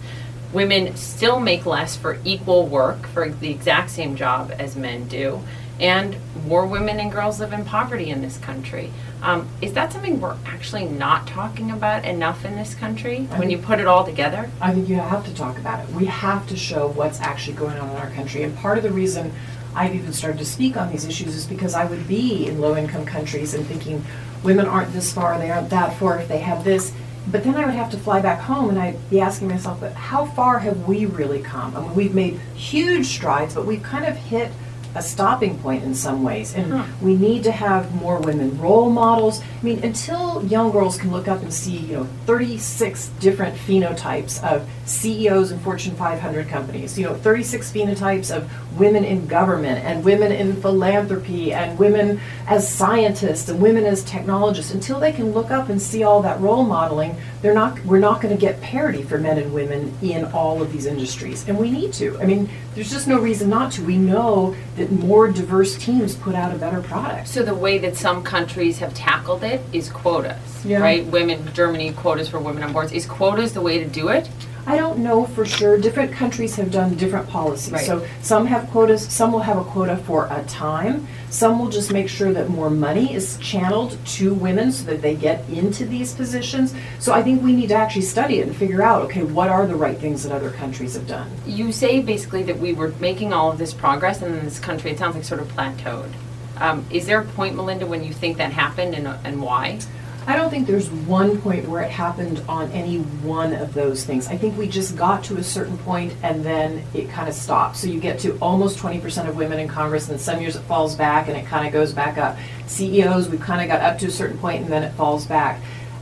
Women 0.53 0.97
still 0.97 1.41
make 1.41 1.65
less 1.65 1.97
for 1.97 2.19
equal 2.25 2.67
work 2.67 3.07
for 3.09 3.31
the 3.31 3.51
exact 3.51 3.91
same 3.91 4.17
job 4.17 4.53
as 4.59 4.77
men 4.77 5.09
do. 5.09 5.41
And 5.83 6.17
more 6.47 6.65
women 6.65 7.01
and 7.01 7.11
girls 7.11 7.41
live 7.41 7.53
in 7.53 7.65
poverty 7.65 8.11
in 8.11 8.23
this 8.23 8.39
country. 8.39 8.93
Um, 9.21 9.49
is 9.61 9.73
that 9.73 9.93
something 9.93 10.21
we're 10.21 10.37
actually 10.47 10.85
not 10.85 11.27
talking 11.27 11.73
about 11.73 12.05
enough 12.05 12.45
in 12.45 12.55
this 12.55 12.73
country 12.73 13.25
when 13.35 13.51
you 13.51 13.59
put 13.59 13.81
it 13.81 13.89
all 13.89 14.05
together? 14.05 14.49
I 14.61 14.73
think 14.73 14.89
you 14.89 14.95
have 14.95 15.27
to 15.27 15.35
talk 15.35 15.59
about 15.59 15.81
it. 15.81 15.93
We 15.93 16.07
have 16.07 16.47
to 16.49 16.57
show 16.57 16.87
what's 16.87 17.21
actually 17.21 17.57
going 17.57 17.77
on 17.79 17.91
in 17.91 17.97
our 17.97 18.11
country. 18.11 18.45
And 18.45 18.57
part 18.57 18.79
of 18.79 18.85
the 18.85 18.93
reason 18.93 19.33
I've 19.75 19.93
even 19.93 20.13
started 20.13 20.39
to 20.39 20.45
speak 20.45 20.77
on 20.77 20.89
these 20.89 21.05
issues 21.05 21.35
is 21.35 21.47
because 21.47 21.75
I 21.75 21.85
would 21.85 22.07
be 22.07 22.47
in 22.47 22.61
low 22.61 22.77
income 22.77 23.05
countries 23.05 23.53
and 23.53 23.67
thinking 23.67 24.05
women 24.45 24.67
aren't 24.67 24.93
this 24.93 25.13
far, 25.13 25.37
they 25.37 25.51
aren't 25.51 25.71
that 25.71 25.99
far, 25.99 26.21
if 26.21 26.29
they 26.29 26.39
have 26.39 26.63
this. 26.63 26.93
But 27.29 27.43
then 27.43 27.57
I 27.57 27.65
would 27.65 27.75
have 27.75 27.91
to 27.91 27.99
fly 27.99 28.21
back 28.21 28.39
home 28.39 28.69
and 28.69 28.79
I'd 28.79 29.11
be 29.11 29.21
asking 29.21 29.49
myself, 29.49 29.81
but 29.81 29.95
how 29.95 30.27
far 30.27 30.61
have 30.61 30.87
we 30.87 31.07
really 31.07 31.43
come? 31.43 31.77
I 31.77 31.81
mean, 31.81 31.95
we've 31.97 32.15
made 32.15 32.39
huge 32.55 33.07
strides, 33.07 33.57
but 33.57 33.67
we've 33.67 33.83
kind 33.83 34.05
of 34.05 34.17
hit 34.17 34.53
a 34.95 35.03
stopping 35.03 35.59
point 35.59 35.85
in 35.85 35.95
some 35.95 36.23
ways. 36.23 36.55
And 36.55 36.85
we 37.01 37.15
need 37.15 37.45
to 37.45 37.53
have 37.53 37.95
more 37.95 38.21
women 38.21 38.59
role 38.61 38.91
models. 38.91 39.41
I 39.41 39.65
mean, 39.65 39.83
until 39.83 40.45
young 40.45 40.71
girls 40.71 40.99
can 40.99 41.11
look 41.11 41.29
up 41.29 41.43
and 41.43 41.53
see, 41.53 41.77
you 41.77 41.97
know, 41.97 42.09
36 42.27 43.09
different 43.21 43.57
phenotypes 43.57 44.43
of 44.43 44.69
CEOs 44.85 45.53
in 45.53 45.59
Fortune 45.61 45.95
500 45.95 46.49
companies, 46.49 46.99
you 46.99 47.07
know, 47.07 47.15
36 47.15 47.71
phenotypes 47.73 48.35
of 48.35 48.51
women 48.79 49.05
in 49.05 49.27
government 49.27 49.85
and 49.85 50.05
women 50.05 50.33
in 50.33 50.61
philanthropy 50.61 51.53
and 51.53 51.79
women 51.79 52.21
as 52.47 52.69
scientists 52.69 53.49
and 53.49 53.61
women 53.61 53.85
as 53.85 54.03
technologists, 54.05 54.73
until 54.73 54.99
they 54.99 55.13
can 55.13 55.33
look 55.33 55.51
up 55.51 55.69
and 55.69 55.81
see 55.81 56.03
all 56.03 56.23
that 56.23 56.41
role 56.41 56.65
modeling, 56.65 57.15
they're 57.41 57.55
not 57.55 57.83
we're 57.85 57.99
not 57.99 58.21
going 58.21 58.35
to 58.35 58.41
get 58.41 58.61
parity 58.61 59.03
for 59.03 59.19
men 59.19 59.39
and 59.39 59.53
women 59.53 59.97
in 60.03 60.25
all 60.27 60.63
of 60.63 60.73
these 60.73 60.87
industries. 60.87 61.49
And 61.49 61.59
we 61.59 61.71
need 61.71 61.93
to. 61.95 62.19
I 62.21 62.25
mean, 62.25 62.49
there's 62.75 62.91
just 62.91 63.07
no 63.07 63.21
reason 63.21 63.51
not 63.51 63.73
to. 63.73 63.85
We 63.85 63.99
know 63.99 64.55
that 64.77 64.82
more 64.91 65.29
diverse 65.31 65.77
teams 65.77 66.15
put 66.17 66.35
out 66.35 66.55
a 66.55 66.59
better 66.59 66.81
product. 66.81 67.29
So 67.29 67.43
the 67.43 67.55
way 67.55 67.79
that 67.79 67.97
some 67.97 68.23
countries 68.23 68.79
have 68.79 68.95
tackled 68.95 69.45
it 69.45 69.61
is 69.73 69.89
quotas, 69.91 70.65
Yeah. 70.65 70.81
right? 70.81 71.05
Women, 71.07 71.49
Germany, 71.55 71.93
quotas 71.93 72.29
for 72.29 72.39
women 72.41 72.63
on 72.63 72.73
boards. 72.73 72.93
Is 72.93 73.07
quotas 73.07 73.53
the 73.53 73.61
way 73.61 73.79
to 73.79 73.85
do 73.87 74.09
it? 74.09 74.29
I 74.67 74.77
don't 74.77 75.01
know 75.01 75.25
for 75.27 75.45
sure. 75.45 75.77
Different 75.77 76.13
countries 76.13 76.55
have 76.57 76.71
done 76.71 76.95
different 76.95 77.29
policies. 77.29 77.73
Right. 77.73 77.85
So 77.85 78.07
some 78.23 78.47
have 78.47 78.71
quotas, 78.71 79.03
some 79.09 79.33
will 79.33 79.41
have 79.41 79.59
a 79.59 79.65
quota 79.65 79.97
for 79.97 80.27
a 80.31 80.43
time. 80.45 81.07
Some 81.33 81.59
will 81.59 81.71
just 81.71 81.91
make 81.91 82.11
sure 82.11 82.31
that 82.35 82.51
more 82.51 82.69
money 82.69 83.15
is 83.15 83.39
channeled 83.39 83.97
to 84.05 84.35
women 84.35 84.71
so 84.71 84.85
that 84.85 85.01
they 85.01 85.15
get 85.15 85.49
into 85.49 85.87
these 85.87 86.13
positions. 86.13 86.75
So 86.99 87.15
I 87.15 87.23
think 87.23 87.43
we 87.43 87.55
need 87.55 87.71
to 87.71 87.75
actually 87.75 88.03
study 88.03 88.41
it 88.41 88.47
and 88.47 88.55
figure 88.55 88.83
out, 88.83 89.01
okay, 89.05 89.23
what 89.23 89.49
are 89.49 89.67
the 89.67 89.75
right 89.75 89.97
things 89.97 90.25
that 90.25 90.33
other 90.33 90.51
countries 90.51 90.93
have 90.95 91.07
done? 91.07 91.31
You 91.47 91.73
say 91.73 92.03
basically 92.03 92.43
that 92.43 92.59
we 92.59 92.75
were 92.75 92.89
making 93.01 93.33
all 93.33 93.51
of 93.51 93.57
this 93.57 93.73
progress, 93.73 94.21
and 94.21 94.35
then 94.35 94.45
this 94.45 94.59
country, 94.59 94.91
it 94.91 94.99
sounds 94.99 95.15
like 95.15 95.25
sort 95.25 95.41
of 95.41 95.49
plateaued. 95.49 96.13
Um, 96.59 96.85
is 96.91 97.07
there 97.07 97.23
a 97.23 97.25
point, 97.25 97.57
Melinda, 97.57 97.87
when 97.87 98.05
you 98.05 98.13
think 98.13 98.37
that 98.37 98.53
happened, 98.53 98.95
and, 98.95 99.09
and 99.25 99.41
why? 99.41 99.81
I 100.27 100.37
don't 100.37 100.51
think 100.51 100.69
there's 100.69 100.89
one 100.91 101.41
point 101.41 101.69
where 101.69 101.83
it 101.83 101.91
happened 101.91 102.43
on 102.49 102.71
any 102.71 102.99
one 102.99 103.53
of 103.53 103.75
those 103.75 104.05
things. 104.05 104.29
I 104.29 104.37
think 104.37 104.57
we 104.57 104.69
just 104.69 104.97
got 104.97 105.25
to 105.25 105.37
a 105.37 105.43
certain 105.43 105.77
point 105.79 106.15
and 106.23 106.45
then 106.45 106.85
it 106.95 107.11
kind 107.11 107.29
of 107.29 107.35
stopped. 107.35 107.77
So 107.77 107.89
you 107.89 107.99
get 107.99 108.21
to 108.21 108.39
almost 108.39 108.79
20% 108.79 109.29
of 109.29 109.37
women 109.37 109.59
in 109.59 109.67
Congress, 109.67 110.05
and 110.09 110.13
then 110.13 110.19
some 110.19 110.41
years 110.41 110.55
it 110.55 110.63
falls 110.63 110.95
back 110.95 111.29
and 111.29 111.37
it 111.37 111.47
kind 111.47 111.67
of 111.67 111.73
goes 111.73 111.93
back 111.93 112.19
up. 112.19 112.37
CEOs, 112.67 113.29
we've 113.29 113.41
kind 113.41 113.63
of 113.63 113.69
got 113.69 113.81
up 113.81 113.99
to 113.99 114.07
a 114.07 114.11
certain 114.11 114.39
point 114.39 114.63
and 114.63 114.73
then 114.73 114.85
it 114.85 114.93
falls 114.93 115.27
back. 115.27 115.61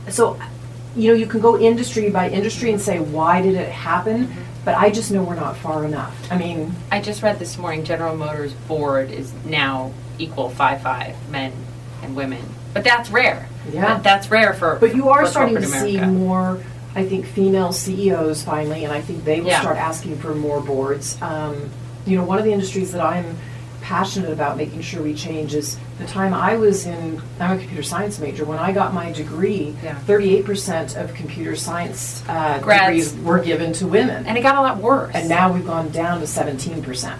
So, 0.09 0.39
you 0.95 1.09
know, 1.09 1.15
you 1.15 1.25
can 1.25 1.41
go 1.41 1.59
industry 1.59 2.09
by 2.11 2.29
industry 2.29 2.71
and 2.71 2.79
say, 2.79 2.99
why 2.99 3.41
did 3.41 3.55
it 3.55 3.69
happen? 3.69 4.31
but 4.63 4.75
I 4.75 4.91
just 4.91 5.11
know 5.11 5.23
we're 5.23 5.35
not 5.35 5.57
far 5.57 5.85
enough. 5.85 6.15
I 6.31 6.37
mean, 6.37 6.73
I 6.91 7.01
just 7.01 7.23
read 7.23 7.39
this 7.39 7.57
morning 7.57 7.83
General 7.83 8.15
Motors 8.15 8.53
board 8.53 9.09
is 9.09 9.33
now 9.45 9.91
equal 10.19 10.49
five 10.49 10.81
five 10.81 11.15
men 11.31 11.51
and 12.03 12.15
women, 12.15 12.43
but 12.73 12.83
that's 12.83 13.09
rare. 13.09 13.47
Yeah. 13.71 13.81
That- 13.81 14.03
that's 14.03 14.31
rare 14.31 14.53
for. 14.53 14.75
but 14.79 14.95
you 14.95 15.09
are 15.09 15.25
starting 15.25 15.55
to 15.55 15.61
corporate 15.61 15.83
see 15.83 15.99
more. 16.01 16.59
I 16.95 17.05
think 17.05 17.25
female 17.25 17.71
CEOs 17.71 18.43
finally, 18.43 18.83
and 18.83 18.93
I 18.93 18.99
think 19.01 19.23
they 19.23 19.39
will 19.39 19.47
Yeah. 19.49 19.61
start 19.61 19.77
asking 19.77 20.17
for 20.17 20.35
more 20.35 20.59
boards. 20.59 21.17
Um, 21.21 21.69
you 22.05 22.17
know, 22.17 22.23
one 22.25 22.37
of 22.37 22.43
the 22.43 22.51
industries 22.51 22.91
that 22.91 23.01
I'm 23.01 23.37
passionate 23.81 24.31
about 24.31 24.57
making 24.57 24.81
sure 24.81 25.01
we 25.01 25.13
change 25.13 25.55
is 25.55 25.77
the 25.99 26.05
time 26.05 26.33
I 26.33 26.55
was 26.55 26.85
in. 26.85 27.21
I'm 27.39 27.51
a 27.57 27.57
computer 27.57 27.81
science 27.83 28.19
major. 28.19 28.45
When 28.45 28.59
I 28.59 28.71
got 28.73 28.93
my 28.93 29.11
degree, 29.11 29.73
Yeah. 29.83 29.95
38% 30.05 30.95
of 30.97 31.13
computer 31.13 31.55
science 31.55 32.21
uh, 32.29 32.57
degrees 32.59 33.15
were 33.23 33.39
given 33.39 33.73
to 33.73 33.87
women, 33.87 34.25
and 34.27 34.37
it 34.37 34.41
got 34.41 34.55
a 34.55 34.61
lot 34.61 34.77
worse. 34.77 35.11
and 35.15 35.27
now 35.29 35.51
we've 35.51 35.65
gone 35.65 35.89
down 35.89 36.19
to 36.19 36.27
17%. 36.27 37.13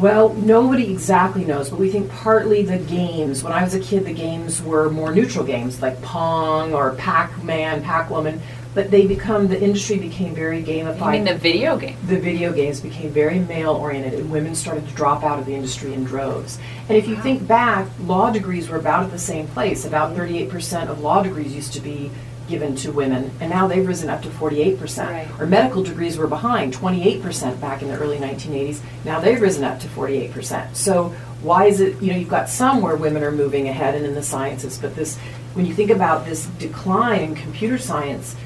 Well, 0.00 0.32
nobody 0.32 0.90
exactly 0.90 1.44
knows, 1.44 1.68
but 1.68 1.78
we 1.78 1.90
think 1.90 2.10
partly 2.10 2.62
the 2.62 2.78
games. 2.78 3.44
When 3.44 3.52
I 3.52 3.62
was 3.62 3.74
a 3.74 3.80
kid, 3.80 4.06
the 4.06 4.14
games 4.14 4.62
were 4.62 4.88
more 4.88 5.14
neutral 5.14 5.44
games 5.44 5.82
like 5.82 6.00
Pong 6.00 6.72
or 6.72 6.94
Pac 6.94 7.44
Man, 7.44 7.82
Pac 7.82 8.08
Woman, 8.08 8.40
but 8.72 8.90
they 8.90 9.06
become, 9.06 9.48
the 9.48 9.60
industry 9.60 9.98
became 9.98 10.34
very 10.34 10.62
gamified. 10.62 11.04
You 11.04 11.10
mean 11.10 11.24
the 11.24 11.34
video 11.34 11.76
game? 11.76 11.98
the 12.06 12.18
video 12.18 12.50
games 12.50 12.80
became 12.80 13.10
very 13.10 13.40
male 13.40 13.72
oriented 13.72 14.14
and 14.14 14.30
women 14.30 14.54
started 14.54 14.88
to 14.88 14.94
drop 14.94 15.22
out 15.22 15.38
of 15.38 15.44
the 15.44 15.54
industry 15.54 15.92
in 15.92 16.04
droves. 16.04 16.58
And 16.88 16.96
if 16.96 17.06
you 17.06 17.16
think 17.16 17.46
back, 17.46 17.86
law 18.04 18.30
degrees 18.30 18.70
were 18.70 18.78
about 18.78 19.04
at 19.04 19.10
the 19.10 19.18
same 19.18 19.48
place. 19.48 19.84
About 19.84 20.16
38% 20.16 20.88
of 20.88 21.00
law 21.00 21.22
degrees 21.22 21.54
used 21.54 21.74
to 21.74 21.80
be 21.80 22.10
given 22.50 22.76
to 22.76 22.92
women, 22.92 23.30
and 23.40 23.48
now 23.48 23.66
they've 23.66 23.86
risen 23.86 24.10
up 24.10 24.20
to 24.22 24.28
48%. 24.28 25.06
Right. 25.06 25.40
Or 25.40 25.46
medical 25.46 25.82
degrees 25.82 26.18
were 26.18 26.26
behind, 26.26 26.74
28% 26.74 27.60
back 27.60 27.80
in 27.80 27.88
the 27.88 27.96
early 27.96 28.18
1980s. 28.18 28.80
Now 29.04 29.20
they've 29.20 29.40
risen 29.40 29.64
up 29.64 29.80
to 29.80 29.88
48%. 29.88 30.74
So 30.74 31.14
why 31.42 31.66
is 31.66 31.80
it, 31.80 32.02
you 32.02 32.12
know, 32.12 32.18
you've 32.18 32.28
got 32.28 32.48
some 32.50 32.82
where 32.82 32.96
women 32.96 33.22
are 33.22 33.32
moving 33.32 33.68
ahead 33.68 33.94
and 33.94 34.04
in 34.04 34.14
the 34.14 34.22
sciences, 34.22 34.76
but 34.76 34.94
this, 34.94 35.16
when 35.54 35.64
you 35.64 35.72
think 35.72 35.90
about 35.90 36.26
this 36.26 36.46
decline 36.58 37.22
in 37.22 37.34
computer 37.34 37.78
science, 37.78 38.36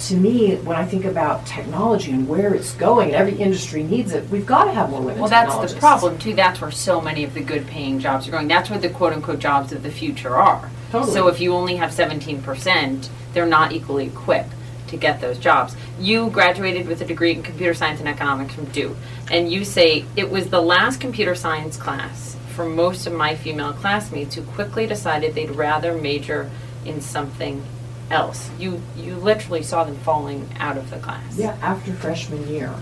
to 0.00 0.16
me, 0.16 0.56
when 0.56 0.76
I 0.76 0.84
think 0.84 1.04
about 1.04 1.46
technology 1.46 2.12
and 2.12 2.28
where 2.28 2.54
it's 2.54 2.74
going, 2.74 3.08
and 3.08 3.16
every 3.16 3.36
industry 3.36 3.82
needs 3.82 4.12
it, 4.12 4.28
we've 4.28 4.46
got 4.46 4.64
to 4.64 4.72
have 4.72 4.90
more 4.90 5.00
women 5.00 5.20
Well, 5.20 5.28
that's 5.28 5.72
the 5.72 5.78
problem 5.78 6.18
too. 6.18 6.34
That's 6.34 6.60
where 6.60 6.70
so 6.70 7.00
many 7.00 7.24
of 7.24 7.34
the 7.34 7.40
good 7.40 7.66
paying 7.66 7.98
jobs 8.00 8.28
are 8.28 8.30
going. 8.30 8.48
That's 8.48 8.70
where 8.70 8.78
the 8.78 8.90
quote 8.90 9.12
unquote 9.12 9.38
jobs 9.38 9.72
of 9.72 9.82
the 9.82 9.90
future 9.90 10.36
are. 10.36 10.70
Totally. 10.90 11.12
So 11.12 11.28
if 11.28 11.40
you 11.40 11.54
only 11.54 11.76
have 11.76 11.90
17%, 11.90 13.08
they're 13.32 13.46
not 13.46 13.72
equally 13.72 14.06
equipped 14.06 14.52
to 14.88 14.96
get 14.96 15.20
those 15.20 15.38
jobs. 15.38 15.76
You 15.98 16.30
graduated 16.30 16.86
with 16.86 17.00
a 17.00 17.04
degree 17.04 17.32
in 17.32 17.42
computer 17.42 17.74
science 17.74 18.00
and 18.00 18.08
economics 18.08 18.54
from 18.54 18.66
Duke, 18.66 18.96
and 19.30 19.50
you 19.50 19.64
say 19.64 20.04
it 20.16 20.30
was 20.30 20.50
the 20.50 20.62
last 20.62 21.00
computer 21.00 21.34
science 21.34 21.76
class 21.76 22.36
for 22.54 22.64
most 22.64 23.06
of 23.06 23.12
my 23.12 23.34
female 23.34 23.72
classmates 23.72 24.36
who 24.36 24.42
quickly 24.42 24.86
decided 24.86 25.34
they'd 25.34 25.50
rather 25.50 25.92
major 25.94 26.50
in 26.84 27.00
something 27.00 27.64
else. 28.10 28.50
You 28.58 28.80
you 28.96 29.14
literally 29.16 29.62
saw 29.62 29.84
them 29.84 29.96
falling 29.98 30.48
out 30.58 30.76
of 30.76 30.90
the 30.90 30.98
class. 30.98 31.36
Yeah, 31.36 31.56
after 31.62 31.92
freshman 31.92 32.46
year. 32.48 32.74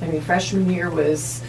I 0.00 0.06
mean, 0.08 0.20
freshman 0.20 0.70
year 0.70 0.90
was 0.90 1.42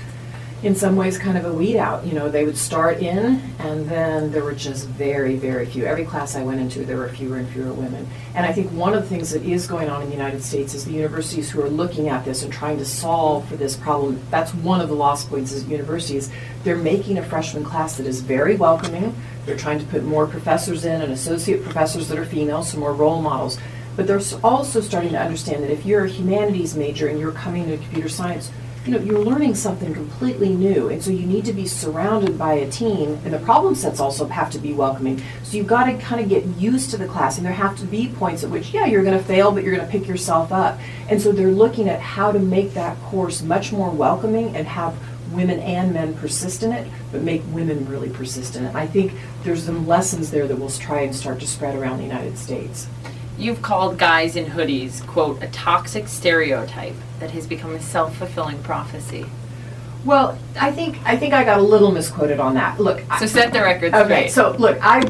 in 0.63 0.73
some 0.73 0.95
ways 0.95 1.19
kind 1.19 1.37
of 1.37 1.45
a 1.45 1.53
weed 1.53 1.77
out. 1.77 2.05
You 2.05 2.13
know, 2.13 2.29
they 2.29 2.43
would 2.43 2.57
start 2.57 2.97
in, 2.97 3.41
and 3.59 3.87
then 3.87 4.31
there 4.31 4.43
were 4.43 4.55
just 4.55 4.87
very, 4.87 5.35
very 5.35 5.65
few. 5.65 5.85
Every 5.85 6.05
class 6.05 6.35
I 6.35 6.43
went 6.43 6.59
into, 6.59 6.83
there 6.83 6.97
were 6.97 7.09
fewer 7.09 7.37
and 7.37 7.47
fewer 7.49 7.71
women. 7.73 8.07
And 8.33 8.45
I 8.45 8.53
think 8.53 8.71
one 8.71 8.93
of 8.93 9.03
the 9.03 9.09
things 9.09 9.29
that 9.31 9.43
is 9.43 9.67
going 9.67 9.89
on 9.89 10.01
in 10.01 10.09
the 10.09 10.15
United 10.15 10.43
States 10.43 10.73
is 10.73 10.85
the 10.85 10.93
universities 10.93 11.51
who 11.51 11.61
are 11.61 11.69
looking 11.69 12.09
at 12.09 12.25
this 12.25 12.41
and 12.41 12.51
trying 12.51 12.77
to 12.79 12.85
solve 12.85 13.47
for 13.47 13.55
this 13.55 13.75
problem. 13.75 14.19
That's 14.31 14.53
one 14.55 14.81
of 14.81 14.89
the 14.89 14.95
lost 14.95 15.29
points 15.29 15.51
is 15.51 15.67
universities. 15.67 16.31
They're 16.63 16.75
making 16.75 17.19
a 17.19 17.23
freshman 17.23 17.63
class 17.63 17.97
that 17.97 18.07
is 18.07 18.21
very 18.21 18.55
welcoming. 18.55 19.15
They're 19.47 19.57
trying 19.57 19.79
to 19.79 19.85
put 19.85 20.03
more 20.03 20.27
professors 20.27 20.83
in 20.83 21.01
and 21.01 21.13
associate 21.13 21.63
professors 21.63 22.09
that 22.09 22.19
are 22.19 22.25
female, 22.25 22.63
so 22.63 22.77
more 22.77 22.93
role 22.93 23.21
models. 23.21 23.57
But 23.95 24.05
they're 24.05 24.21
also 24.43 24.81
starting 24.81 25.11
to 25.11 25.19
understand 25.19 25.63
that 25.63 25.71
if 25.71 25.85
you're 25.85 26.03
a 26.03 26.09
humanities 26.09 26.75
major 26.75 27.07
and 27.07 27.17
you're 27.17 27.31
coming 27.31 27.65
to 27.67 27.77
computer 27.77 28.09
science, 28.09 28.51
you 28.85 28.91
know, 28.91 28.99
you're 28.99 29.19
learning 29.19 29.55
something 29.55 29.93
completely 29.93 30.49
new, 30.49 30.89
and 30.89 31.03
so 31.03 31.11
you 31.11 31.25
need 31.25 31.45
to 31.45 31.53
be 31.53 31.65
surrounded 31.65 32.37
by 32.37 32.53
a 32.53 32.69
team, 32.69 33.19
and 33.25 33.33
the 33.33 33.39
problem 33.39 33.75
sets 33.75 33.99
also 33.99 34.27
have 34.27 34.49
to 34.51 34.59
be 34.59 34.73
welcoming. 34.73 35.21
So 35.43 35.57
you've 35.57 35.67
got 35.67 35.85
to 35.85 35.97
kind 35.97 36.21
of 36.21 36.29
get 36.29 36.45
used 36.57 36.91
to 36.91 36.97
the 36.97 37.07
class, 37.07 37.37
and 37.37 37.45
there 37.45 37.53
have 37.53 37.77
to 37.79 37.85
be 37.85 38.09
points 38.09 38.43
at 38.43 38.49
which, 38.49 38.73
yeah, 38.73 38.85
you're 38.85 39.03
going 39.03 39.17
to 39.17 39.23
fail, 39.23 39.51
but 39.51 39.63
you're 39.63 39.75
going 39.75 39.85
to 39.85 39.91
pick 39.91 40.07
yourself 40.07 40.51
up. 40.51 40.79
And 41.09 41.21
so 41.21 41.31
they're 41.31 41.51
looking 41.51 41.89
at 41.89 41.99
how 41.99 42.31
to 42.31 42.39
make 42.39 42.73
that 42.75 42.97
course 43.01 43.41
much 43.41 43.71
more 43.71 43.89
welcoming 43.89 44.55
and 44.55 44.67
have 44.67 44.95
women 45.33 45.59
and 45.59 45.93
men 45.93 46.13
persist 46.13 46.63
in 46.63 46.71
it, 46.71 46.87
but 47.11 47.21
make 47.21 47.41
women 47.51 47.85
really 47.89 48.09
persist 48.09 48.55
in 48.55 48.63
it. 48.63 48.73
I 48.73 48.87
think 48.87 49.11
there's 49.47 49.63
some 49.63 49.87
lessons 49.87 50.29
there 50.29 50.45
that 50.45 50.57
we'll 50.57 50.69
try 50.69 51.03
and 51.03 51.15
start 51.15 51.39
to 51.39 51.47
spread 51.47 51.73
around 51.73 51.99
the 51.99 52.03
United 52.03 52.37
States. 52.37 52.85
You've 53.37 53.61
called 53.61 53.97
guys 53.97 54.35
in 54.35 54.43
hoodies, 54.43 55.07
quote, 55.07 55.41
a 55.41 55.47
toxic 55.47 56.09
stereotype 56.09 56.95
that 57.21 57.31
has 57.31 57.47
become 57.47 57.73
a 57.73 57.79
self 57.79 58.17
fulfilling 58.17 58.61
prophecy. 58.61 59.25
Well, 60.07 60.37
I 60.57 60.71
think 60.71 60.97
I 61.05 61.17
think 61.17 61.33
I 61.33 61.43
got 61.43 61.59
a 61.59 61.61
little 61.61 61.91
misquoted 61.91 62.39
on 62.39 62.53
that. 62.53 62.79
Look, 62.79 63.03
I- 63.09 63.19
So 63.19 63.25
set 63.25 63.51
the 63.51 63.59
record 63.61 63.93
Okay, 63.93 64.29
straight. 64.29 64.31
so 64.31 64.55
look, 64.57 64.77
I 64.81 65.03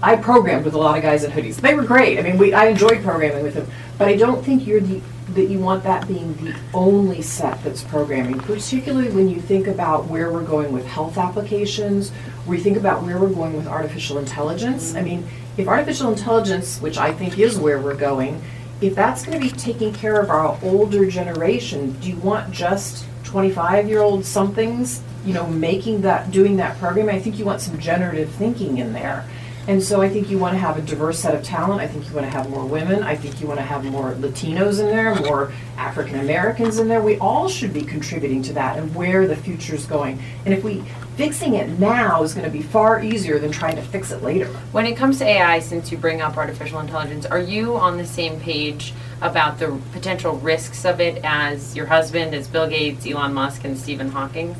I 0.00 0.14
programmed 0.14 0.64
with 0.64 0.74
a 0.74 0.78
lot 0.78 0.96
of 0.96 1.02
guys 1.02 1.24
in 1.24 1.32
hoodies. 1.32 1.56
They 1.56 1.74
were 1.74 1.82
great. 1.82 2.20
I 2.20 2.22
mean, 2.22 2.38
we 2.38 2.54
I 2.54 2.66
enjoyed 2.66 3.02
programming 3.02 3.42
with 3.42 3.54
them, 3.54 3.66
but 3.98 4.06
I 4.06 4.14
don't 4.14 4.44
think 4.44 4.64
you're 4.64 4.80
the 4.80 5.00
that 5.34 5.46
you 5.48 5.58
want 5.58 5.82
that 5.82 6.06
being 6.06 6.34
the 6.40 6.54
only 6.72 7.20
set 7.20 7.64
that's 7.64 7.82
programming. 7.82 8.38
Particularly 8.38 9.10
when 9.10 9.28
you 9.28 9.40
think 9.40 9.66
about 9.66 10.06
where 10.08 10.30
we're 10.30 10.42
going 10.42 10.72
with 10.72 10.86
health 10.86 11.18
applications, 11.18 12.10
where 12.44 12.56
you 12.56 12.62
think 12.62 12.76
about 12.76 13.02
where 13.02 13.18
we're 13.18 13.30
going 13.40 13.56
with 13.56 13.66
artificial 13.66 14.18
intelligence. 14.18 14.94
I 14.94 15.00
mean, 15.02 15.26
if 15.56 15.66
artificial 15.66 16.12
intelligence, 16.12 16.78
which 16.80 16.98
I 16.98 17.10
think 17.12 17.40
is 17.40 17.58
where 17.58 17.80
we're 17.80 17.96
going, 17.96 18.40
if 18.80 18.94
that's 18.94 19.24
going 19.24 19.36
to 19.36 19.44
be 19.44 19.50
taking 19.50 19.92
care 19.92 20.20
of 20.20 20.30
our 20.30 20.56
older 20.62 21.06
generation, 21.06 21.96
do 22.00 22.08
you 22.10 22.16
want 22.18 22.52
just 22.52 23.04
25 23.34 23.88
year 23.88 24.00
old 24.00 24.24
somethings, 24.24 25.02
you 25.26 25.34
know, 25.34 25.44
making 25.48 26.02
that, 26.02 26.30
doing 26.30 26.56
that 26.58 26.78
program? 26.78 27.08
I 27.08 27.18
think 27.18 27.36
you 27.36 27.44
want 27.44 27.60
some 27.60 27.80
generative 27.80 28.30
thinking 28.30 28.78
in 28.78 28.92
there. 28.92 29.28
And 29.66 29.82
so 29.82 30.02
I 30.02 30.10
think 30.10 30.28
you 30.28 30.38
want 30.38 30.52
to 30.52 30.58
have 30.58 30.76
a 30.76 30.82
diverse 30.82 31.18
set 31.18 31.34
of 31.34 31.42
talent. 31.42 31.80
I 31.80 31.86
think 31.86 32.06
you 32.06 32.14
want 32.14 32.26
to 32.26 32.30
have 32.30 32.50
more 32.50 32.66
women. 32.66 33.02
I 33.02 33.16
think 33.16 33.40
you 33.40 33.46
want 33.46 33.58
to 33.60 33.64
have 33.64 33.82
more 33.82 34.12
Latinos 34.12 34.78
in 34.78 34.86
there, 34.86 35.14
more 35.14 35.52
African 35.78 36.20
Americans 36.20 36.78
in 36.78 36.86
there. 36.86 37.00
We 37.00 37.18
all 37.18 37.48
should 37.48 37.72
be 37.72 37.82
contributing 37.82 38.42
to 38.42 38.52
that 38.52 38.78
and 38.78 38.94
where 38.94 39.26
the 39.26 39.36
future 39.36 39.74
is 39.74 39.86
going. 39.86 40.22
And 40.44 40.52
if 40.52 40.62
we, 40.62 40.84
fixing 41.16 41.54
it 41.54 41.78
now 41.78 42.22
is 42.22 42.34
going 42.34 42.44
to 42.44 42.52
be 42.52 42.60
far 42.60 43.02
easier 43.02 43.38
than 43.38 43.52
trying 43.52 43.76
to 43.76 43.82
fix 43.82 44.10
it 44.10 44.22
later. 44.22 44.48
When 44.72 44.84
it 44.84 44.96
comes 44.96 45.18
to 45.18 45.24
AI, 45.24 45.60
since 45.60 45.90
you 45.90 45.96
bring 45.96 46.20
up 46.20 46.36
artificial 46.36 46.80
intelligence, 46.80 47.24
are 47.24 47.40
you 47.40 47.76
on 47.76 47.96
the 47.96 48.06
same 48.06 48.38
page 48.40 48.92
about 49.22 49.58
the 49.58 49.80
potential 49.92 50.36
risks 50.36 50.84
of 50.84 51.00
it 51.00 51.24
as 51.24 51.74
your 51.74 51.86
husband, 51.86 52.34
as 52.34 52.48
Bill 52.48 52.68
Gates, 52.68 53.06
Elon 53.06 53.32
Musk, 53.32 53.64
and 53.64 53.78
Stephen 53.78 54.10
Hawking? 54.10 54.54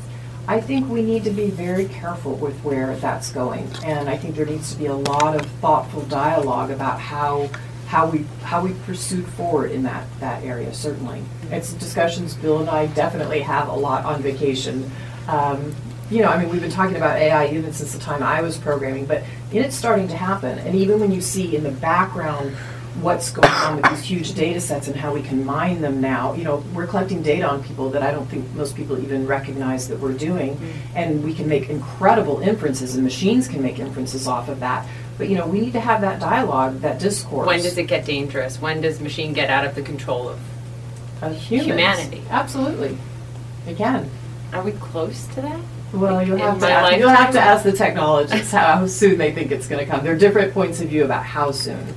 I 0.47 0.61
think 0.61 0.87
we 0.89 1.01
need 1.01 1.23
to 1.23 1.31
be 1.31 1.49
very 1.49 1.85
careful 1.85 2.35
with 2.35 2.59
where 2.63 2.95
that's 2.97 3.31
going, 3.31 3.67
and 3.83 4.07
I 4.07 4.15
think 4.15 4.35
there 4.35 4.45
needs 4.45 4.71
to 4.73 4.77
be 4.77 4.85
a 4.85 4.95
lot 4.95 5.35
of 5.35 5.45
thoughtful 5.59 6.01
dialogue 6.03 6.69
about 6.69 6.99
how 6.99 7.49
how 7.87 8.09
we 8.09 8.25
how 8.43 8.63
we 8.63 8.73
pursued 8.85 9.25
forward 9.29 9.71
in 9.71 9.81
that 9.83 10.05
that 10.19 10.43
area. 10.43 10.71
Certainly, 10.71 11.23
it's 11.49 11.73
discussions 11.73 12.35
Bill 12.35 12.59
and 12.59 12.69
I 12.69 12.85
definitely 12.87 13.41
have 13.41 13.69
a 13.69 13.75
lot 13.75 14.05
on 14.05 14.21
vacation. 14.21 14.91
Um, 15.27 15.75
you 16.11 16.21
know, 16.21 16.29
I 16.29 16.39
mean, 16.39 16.51
we've 16.51 16.61
been 16.61 16.69
talking 16.69 16.95
about 16.95 17.17
AI 17.17 17.47
even 17.47 17.73
since 17.73 17.93
the 17.93 17.99
time 17.99 18.21
I 18.21 18.41
was 18.41 18.57
programming, 18.57 19.07
but 19.07 19.23
it's 19.51 19.75
starting 19.75 20.07
to 20.09 20.15
happen. 20.15 20.59
And 20.59 20.75
even 20.75 20.99
when 20.99 21.11
you 21.11 21.21
see 21.21 21.55
in 21.55 21.63
the 21.63 21.71
background 21.71 22.55
what's 23.01 23.31
going 23.31 23.51
on 23.51 23.75
with 23.75 23.89
these 23.91 24.03
huge 24.03 24.33
data 24.33 24.59
sets 24.61 24.87
and 24.87 24.95
how 24.95 25.13
we 25.13 25.21
can 25.21 25.45
mine 25.45 25.81
them 25.81 26.01
now. 26.01 26.33
You 26.33 26.43
know, 26.43 26.63
we're 26.73 26.87
collecting 26.87 27.21
data 27.21 27.47
on 27.47 27.63
people 27.63 27.89
that 27.91 28.03
I 28.03 28.11
don't 28.11 28.25
think 28.27 28.49
most 28.53 28.75
people 28.75 28.99
even 28.99 29.27
recognize 29.27 29.87
that 29.89 29.99
we're 29.99 30.13
doing, 30.13 30.55
mm-hmm. 30.55 30.97
and 30.97 31.23
we 31.23 31.33
can 31.33 31.47
make 31.47 31.69
incredible 31.69 32.39
inferences, 32.39 32.95
and 32.95 33.03
machines 33.03 33.47
can 33.47 33.61
make 33.61 33.79
inferences 33.79 34.27
off 34.27 34.49
of 34.49 34.59
that. 34.61 34.87
But 35.17 35.29
you 35.29 35.37
know, 35.37 35.47
we 35.47 35.59
need 35.61 35.73
to 35.73 35.79
have 35.79 36.01
that 36.01 36.19
dialogue, 36.19 36.81
that 36.81 36.99
discourse. 36.99 37.47
When 37.47 37.61
does 37.61 37.77
it 37.77 37.87
get 37.87 38.05
dangerous? 38.05 38.59
When 38.61 38.81
does 38.81 38.99
machine 38.99 39.33
get 39.33 39.49
out 39.49 39.65
of 39.65 39.75
the 39.75 39.81
control 39.81 40.29
of? 40.29 40.39
of 41.21 41.37
humans. 41.37 41.67
humanity? 41.67 42.23
Absolutely, 42.29 42.97
Again. 43.67 44.09
Are 44.53 44.61
we 44.61 44.71
close 44.73 45.25
to 45.27 45.41
that? 45.41 45.59
Well, 45.91 46.25
you'll 46.25 46.37
have 46.37 46.59
to 46.59 46.69
ask, 46.69 46.97
you'll 46.97 47.09
have 47.09 47.33
to 47.33 47.41
ask 47.41 47.63
the 47.63 47.71
technologists 47.71 48.51
how 48.51 48.85
soon 48.85 49.17
they 49.17 49.31
think 49.31 49.51
it's 49.51 49.67
going 49.67 49.83
to 49.83 49.91
come. 49.91 50.03
There 50.03 50.13
are 50.13 50.17
different 50.17 50.53
points 50.53 50.81
of 50.81 50.89
view 50.89 51.03
about 51.03 51.23
how 51.23 51.51
soon. 51.51 51.93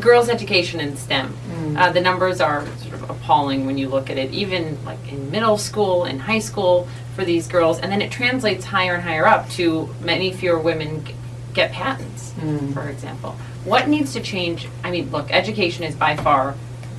Girls' 0.00 0.28
education 0.28 0.80
in 0.80 0.96
STEM. 0.96 1.34
Mm. 1.50 1.78
Uh, 1.78 1.92
the 1.92 2.00
numbers 2.00 2.40
are 2.40 2.66
sort 2.78 2.94
of 2.94 3.10
appalling 3.10 3.66
when 3.66 3.78
you 3.78 3.88
look 3.88 4.10
at 4.10 4.18
it, 4.18 4.30
even 4.32 4.82
like 4.84 4.98
in 5.10 5.30
middle 5.30 5.58
school 5.58 6.04
and 6.04 6.20
high 6.20 6.38
school 6.38 6.88
for 7.14 7.24
these 7.24 7.46
girls, 7.46 7.78
and 7.80 7.90
then 7.92 8.02
it 8.02 8.10
translates 8.10 8.64
higher 8.64 8.94
and 8.94 9.02
higher 9.04 9.26
up 9.26 9.48
to 9.50 9.88
many 10.02 10.32
fewer 10.32 10.58
women 10.58 11.04
g- 11.04 11.14
get 11.52 11.70
patents, 11.72 12.32
Mm. 12.40 12.72
for 12.74 12.88
example. 12.88 13.36
What 13.64 13.88
needs 13.88 14.12
to 14.14 14.20
change? 14.20 14.68
I 14.82 14.90
mean, 14.90 15.10
look, 15.10 15.30
education 15.32 15.84
is 15.84 15.94
by 15.94 16.16
far 16.16 16.54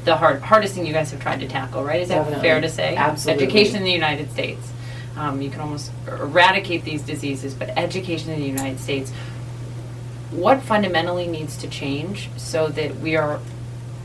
the 0.06 0.16
hard, 0.16 0.42
hardest 0.42 0.76
thing 0.76 0.86
you 0.86 0.94
guys 0.94 1.12
have 1.12 1.20
tried 1.20 1.40
to 1.42 1.48
tackle, 1.48 1.84
right? 1.84 2.00
Is 2.02 2.10
that 2.10 2.20
Definitely. 2.20 2.42
fair 2.48 2.62
to 2.62 2.70
say? 2.70 2.96
Absolutely. 2.96 3.44
Education 3.44 3.76
in 3.78 3.84
the 3.84 3.92
United 3.92 4.32
States. 4.32 4.72
Um, 5.18 5.42
you 5.42 5.50
can 5.50 5.62
almost 5.62 5.92
eradicate 6.08 6.84
these 6.84 7.02
diseases, 7.02 7.54
but 7.54 7.70
education 7.78 8.32
in 8.32 8.40
the 8.40 8.46
United 8.46 8.80
States. 8.80 9.12
What 10.32 10.62
fundamentally 10.62 11.28
needs 11.28 11.56
to 11.58 11.68
change 11.68 12.30
so 12.38 12.68
that 12.70 12.98
we 12.98 13.16
are 13.16 13.40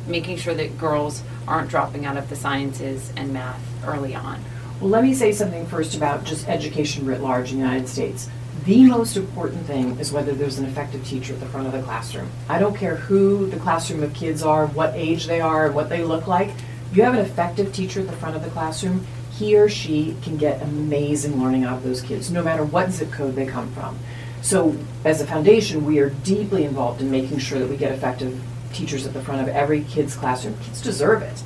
making 0.06 0.36
sure 0.36 0.54
that 0.54 0.78
girls 0.78 1.22
aren't 1.48 1.70
dropping 1.70 2.04
out 2.04 2.16
of 2.16 2.28
the 2.28 2.36
sciences 2.36 3.12
and 3.16 3.32
math 3.32 3.60
early 3.84 4.14
on? 4.14 4.44
Well, 4.80 4.90
let 4.90 5.02
me 5.02 5.14
say 5.14 5.32
something 5.32 5.66
first 5.66 5.94
about 5.94 6.24
just 6.24 6.48
education 6.48 7.06
writ 7.06 7.20
large 7.20 7.52
in 7.52 7.58
the 7.58 7.64
United 7.64 7.88
States. 7.88 8.28
The 8.64 8.84
most 8.84 9.16
important 9.16 9.66
thing 9.66 9.98
is 9.98 10.12
whether 10.12 10.32
there's 10.32 10.58
an 10.58 10.66
effective 10.66 11.06
teacher 11.06 11.32
at 11.32 11.40
the 11.40 11.46
front 11.46 11.66
of 11.66 11.72
the 11.72 11.82
classroom. 11.82 12.30
I 12.48 12.58
don't 12.58 12.76
care 12.76 12.96
who 12.96 13.48
the 13.48 13.58
classroom 13.58 14.02
of 14.02 14.12
kids 14.12 14.42
are, 14.42 14.66
what 14.66 14.94
age 14.94 15.26
they 15.26 15.40
are, 15.40 15.72
what 15.72 15.88
they 15.88 16.04
look 16.04 16.26
like. 16.26 16.50
If 16.90 16.96
you 16.96 17.02
have 17.04 17.14
an 17.14 17.20
effective 17.20 17.72
teacher 17.72 18.00
at 18.00 18.06
the 18.06 18.16
front 18.16 18.36
of 18.36 18.44
the 18.44 18.50
classroom, 18.50 19.06
he 19.32 19.56
or 19.56 19.70
she 19.70 20.16
can 20.22 20.36
get 20.36 20.60
amazing 20.60 21.42
learning 21.42 21.64
out 21.64 21.78
of 21.78 21.82
those 21.82 22.02
kids, 22.02 22.30
no 22.30 22.42
matter 22.42 22.62
what 22.62 22.90
zip 22.90 23.10
code 23.10 23.34
they 23.34 23.46
come 23.46 23.72
from. 23.72 23.98
So, 24.42 24.76
as 25.04 25.20
a 25.20 25.26
foundation, 25.26 25.84
we 25.84 25.98
are 25.98 26.10
deeply 26.10 26.64
involved 26.64 27.02
in 27.02 27.10
making 27.10 27.38
sure 27.38 27.58
that 27.58 27.68
we 27.68 27.76
get 27.76 27.92
effective 27.92 28.40
teachers 28.72 29.06
at 29.06 29.12
the 29.12 29.22
front 29.22 29.42
of 29.42 29.48
every 29.48 29.84
kid's 29.84 30.14
classroom. 30.14 30.56
Kids 30.62 30.80
deserve 30.80 31.22
it. 31.22 31.42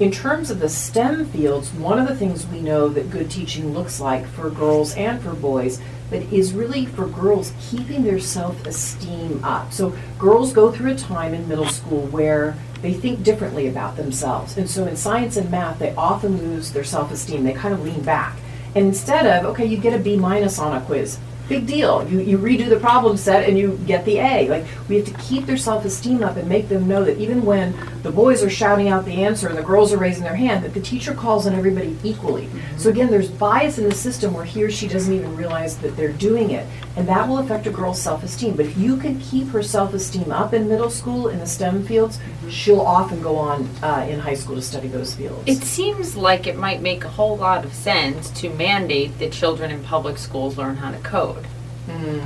In 0.00 0.10
terms 0.10 0.50
of 0.50 0.58
the 0.58 0.68
STEM 0.68 1.26
fields, 1.26 1.72
one 1.72 2.00
of 2.00 2.08
the 2.08 2.16
things 2.16 2.48
we 2.48 2.60
know 2.60 2.88
that 2.88 3.10
good 3.10 3.30
teaching 3.30 3.72
looks 3.72 4.00
like 4.00 4.26
for 4.26 4.50
girls 4.50 4.92
and 4.96 5.22
for 5.22 5.34
boys, 5.34 5.80
but 6.10 6.22
is 6.32 6.52
really 6.52 6.86
for 6.86 7.06
girls 7.06 7.52
keeping 7.60 8.02
their 8.02 8.18
self 8.18 8.66
esteem 8.66 9.44
up. 9.44 9.72
So, 9.72 9.96
girls 10.18 10.52
go 10.52 10.72
through 10.72 10.92
a 10.92 10.96
time 10.96 11.34
in 11.34 11.48
middle 11.48 11.68
school 11.68 12.06
where 12.08 12.56
they 12.82 12.92
think 12.92 13.22
differently 13.22 13.68
about 13.68 13.96
themselves. 13.96 14.56
And 14.56 14.68
so, 14.68 14.86
in 14.86 14.96
science 14.96 15.36
and 15.36 15.48
math, 15.50 15.78
they 15.78 15.94
often 15.94 16.38
lose 16.38 16.72
their 16.72 16.84
self 16.84 17.12
esteem. 17.12 17.44
They 17.44 17.52
kind 17.52 17.72
of 17.72 17.84
lean 17.84 18.02
back. 18.02 18.36
And 18.74 18.86
instead 18.88 19.26
of, 19.26 19.48
okay, 19.52 19.64
you 19.64 19.76
get 19.76 19.94
a 19.94 20.02
B 20.02 20.16
minus 20.16 20.58
on 20.58 20.76
a 20.76 20.84
quiz, 20.84 21.18
big 21.48 21.66
deal. 21.66 22.08
You, 22.08 22.20
you 22.20 22.38
redo 22.38 22.68
the 22.68 22.80
problem 22.80 23.16
set 23.16 23.48
and 23.48 23.58
you 23.58 23.78
get 23.86 24.04
the 24.04 24.18
A. 24.18 24.48
Like 24.48 24.64
we 24.88 24.96
have 24.96 25.06
to 25.06 25.14
keep 25.14 25.46
their 25.46 25.56
self-esteem 25.56 26.22
up 26.22 26.36
and 26.36 26.48
make 26.48 26.68
them 26.68 26.88
know 26.88 27.04
that 27.04 27.18
even 27.18 27.44
when 27.44 27.74
the 28.02 28.10
boys 28.10 28.42
are 28.42 28.50
shouting 28.50 28.88
out 28.88 29.04
the 29.04 29.24
answer 29.24 29.48
and 29.48 29.56
the 29.56 29.62
girls 29.62 29.92
are 29.92 29.98
raising 29.98 30.24
their 30.24 30.36
hand, 30.36 30.64
that 30.64 30.74
the 30.74 30.80
teacher 30.80 31.14
calls 31.14 31.46
on 31.46 31.54
everybody 31.54 31.96
equally. 32.02 32.48
So 32.76 32.90
again, 32.90 33.10
there's 33.10 33.30
bias 33.30 33.78
in 33.78 33.88
the 33.88 33.94
system 33.94 34.34
where 34.34 34.44
he 34.44 34.62
or 34.62 34.70
she 34.70 34.88
doesn't 34.88 35.12
even 35.12 35.36
realize 35.36 35.78
that 35.78 35.96
they're 35.96 36.12
doing 36.12 36.50
it, 36.50 36.66
and 36.96 37.08
that 37.08 37.28
will 37.28 37.38
affect 37.38 37.66
a 37.66 37.70
girl's 37.70 38.00
self-esteem. 38.00 38.56
But 38.56 38.66
if 38.66 38.76
you 38.76 38.96
can 38.96 39.18
keep 39.20 39.48
her 39.48 39.62
self-esteem 39.62 40.30
up 40.30 40.52
in 40.52 40.68
middle 40.68 40.90
school 40.90 41.28
in 41.28 41.38
the 41.38 41.46
STEM 41.46 41.86
fields, 41.86 42.18
she'll 42.50 42.80
often 42.80 43.22
go 43.22 43.36
on 43.36 43.68
uh, 43.82 44.06
in 44.08 44.20
high 44.20 44.34
school 44.34 44.56
to 44.56 44.62
study 44.62 44.88
those 44.88 45.14
fields. 45.14 45.42
It 45.46 45.62
seems 45.62 46.16
like 46.16 46.46
it 46.46 46.56
might 46.56 46.82
make 46.82 47.04
a 47.04 47.08
whole 47.08 47.36
lot 47.36 47.64
of 47.64 47.72
sense 47.72 48.30
to 48.40 48.50
mandate 48.50 49.18
that 49.18 49.32
children 49.32 49.70
in 49.70 49.82
public 49.82 50.18
schools 50.18 50.58
learn 50.58 50.76
how 50.76 50.90
to 50.90 50.98
code. 50.98 51.43
Hmm. 51.86 52.20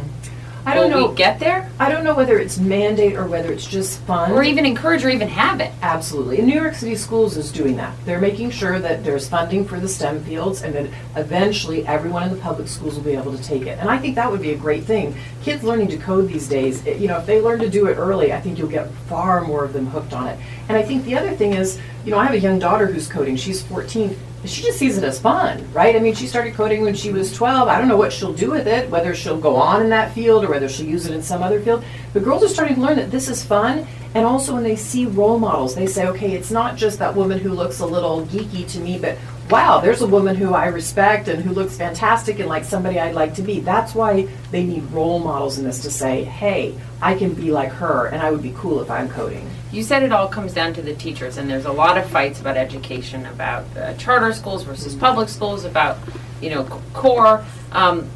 I 0.66 0.74
don't 0.74 0.90
Will 0.92 1.00
know. 1.00 1.08
we 1.10 1.14
get 1.16 1.38
there? 1.38 1.70
I 1.80 1.90
don't 1.90 2.04
know 2.04 2.14
whether 2.14 2.38
it's 2.38 2.58
mandate 2.58 3.14
or 3.16 3.26
whether 3.26 3.50
it's 3.50 3.64
just 3.66 4.00
fun. 4.00 4.32
Or 4.32 4.42
even 4.42 4.66
encourage 4.66 5.02
or 5.02 5.08
even 5.08 5.28
have 5.28 5.60
it? 5.60 5.72
Absolutely. 5.80 6.38
And 6.40 6.46
New 6.46 6.60
York 6.60 6.74
City 6.74 6.94
Schools 6.94 7.38
is 7.38 7.50
doing 7.50 7.76
that. 7.76 7.94
They're 8.04 8.20
making 8.20 8.50
sure 8.50 8.78
that 8.78 9.02
there's 9.02 9.26
funding 9.26 9.64
for 9.64 9.80
the 9.80 9.88
STEM 9.88 10.24
fields 10.24 10.60
and 10.62 10.74
that 10.74 10.90
eventually 11.16 11.86
everyone 11.86 12.24
in 12.24 12.30
the 12.34 12.40
public 12.40 12.68
schools 12.68 12.96
will 12.96 13.02
be 13.02 13.14
able 13.14 13.34
to 13.34 13.42
take 13.42 13.62
it. 13.62 13.78
And 13.78 13.88
I 13.88 13.96
think 13.96 14.14
that 14.16 14.30
would 14.30 14.42
be 14.42 14.50
a 14.50 14.58
great 14.58 14.84
thing. 14.84 15.14
Kids 15.42 15.64
learning 15.64 15.88
to 15.88 15.96
code 15.96 16.28
these 16.28 16.48
days, 16.48 16.84
it- 16.84 16.98
you 16.98 17.08
know, 17.08 17.16
if 17.16 17.24
they 17.24 17.40
learn 17.40 17.60
to 17.60 17.70
do 17.70 17.86
it 17.86 17.94
early, 17.94 18.34
I 18.34 18.40
think 18.40 18.58
you'll 18.58 18.68
get 18.68 18.90
far 19.08 19.40
more 19.42 19.64
of 19.64 19.72
them 19.72 19.86
hooked 19.86 20.12
on 20.12 20.26
it. 20.26 20.38
And 20.68 20.76
I 20.76 20.82
think 20.82 21.04
the 21.06 21.16
other 21.16 21.30
thing 21.30 21.54
is, 21.54 21.78
you 22.04 22.10
know, 22.10 22.18
I 22.18 22.24
have 22.24 22.34
a 22.34 22.40
young 22.40 22.58
daughter 22.58 22.86
who's 22.88 23.08
coding. 23.08 23.36
She's 23.36 23.62
14. 23.62 24.14
She 24.44 24.62
just 24.62 24.78
sees 24.78 24.96
it 24.96 25.04
as 25.04 25.18
fun, 25.18 25.70
right? 25.72 25.96
I 25.96 25.98
mean, 25.98 26.14
she 26.14 26.28
started 26.28 26.54
coding 26.54 26.82
when 26.82 26.94
she 26.94 27.10
was 27.12 27.32
12. 27.32 27.66
I 27.66 27.76
don't 27.78 27.88
know 27.88 27.96
what 27.96 28.12
she'll 28.12 28.32
do 28.32 28.52
with 28.52 28.68
it, 28.68 28.88
whether 28.88 29.14
she'll 29.14 29.38
go 29.38 29.56
on 29.56 29.82
in 29.82 29.90
that 29.90 30.12
field 30.12 30.44
or 30.44 30.48
whether 30.48 30.68
she'll 30.68 30.86
use 30.86 31.06
it 31.06 31.14
in 31.14 31.22
some 31.22 31.42
other 31.42 31.60
field. 31.60 31.84
But 32.12 32.22
girls 32.22 32.44
are 32.44 32.48
starting 32.48 32.76
to 32.76 32.80
learn 32.80 32.96
that 32.96 33.10
this 33.10 33.28
is 33.28 33.44
fun. 33.44 33.86
And 34.14 34.24
also, 34.24 34.54
when 34.54 34.62
they 34.62 34.76
see 34.76 35.06
role 35.06 35.38
models, 35.38 35.74
they 35.74 35.86
say, 35.86 36.06
okay, 36.06 36.32
it's 36.32 36.50
not 36.50 36.76
just 36.76 36.98
that 37.00 37.14
woman 37.14 37.38
who 37.38 37.50
looks 37.50 37.80
a 37.80 37.86
little 37.86 38.24
geeky 38.26 38.66
to 38.72 38.80
me, 38.80 38.98
but 38.98 39.18
wow, 39.50 39.80
there's 39.80 40.02
a 40.02 40.06
woman 40.06 40.36
who 40.36 40.52
I 40.52 40.66
respect 40.66 41.28
and 41.28 41.42
who 41.42 41.52
looks 41.52 41.76
fantastic 41.76 42.38
and 42.38 42.48
like 42.48 42.64
somebody 42.64 43.00
I'd 43.00 43.14
like 43.14 43.34
to 43.34 43.42
be. 43.42 43.60
That's 43.60 43.94
why 43.94 44.28
they 44.50 44.64
need 44.64 44.84
role 44.90 45.18
models 45.18 45.58
in 45.58 45.64
this 45.64 45.82
to 45.82 45.90
say, 45.90 46.24
hey, 46.24 46.78
I 47.00 47.14
can 47.14 47.32
be 47.34 47.50
like 47.50 47.70
her 47.70 48.06
and 48.06 48.20
I 48.20 48.30
would 48.30 48.42
be 48.42 48.52
cool 48.56 48.80
if 48.80 48.90
I'm 48.90 49.08
coding. 49.08 49.48
You 49.70 49.82
said 49.82 50.02
it 50.02 50.12
all 50.12 50.28
comes 50.28 50.54
down 50.54 50.72
to 50.74 50.82
the 50.82 50.94
teachers, 50.94 51.36
and 51.36 51.48
there's 51.48 51.66
a 51.66 51.72
lot 51.72 51.98
of 51.98 52.08
fights 52.08 52.40
about 52.40 52.56
education, 52.56 53.26
about 53.26 53.64
uh, 53.76 53.94
charter 53.94 54.32
schools 54.32 54.64
versus 54.64 54.94
public 54.94 55.28
schools, 55.28 55.64
about 55.64 55.98
you 56.40 56.48
know 56.48 56.64
core, 56.94 57.44
um, 57.72 58.08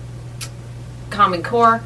Common 1.10 1.42
Core. 1.42 1.82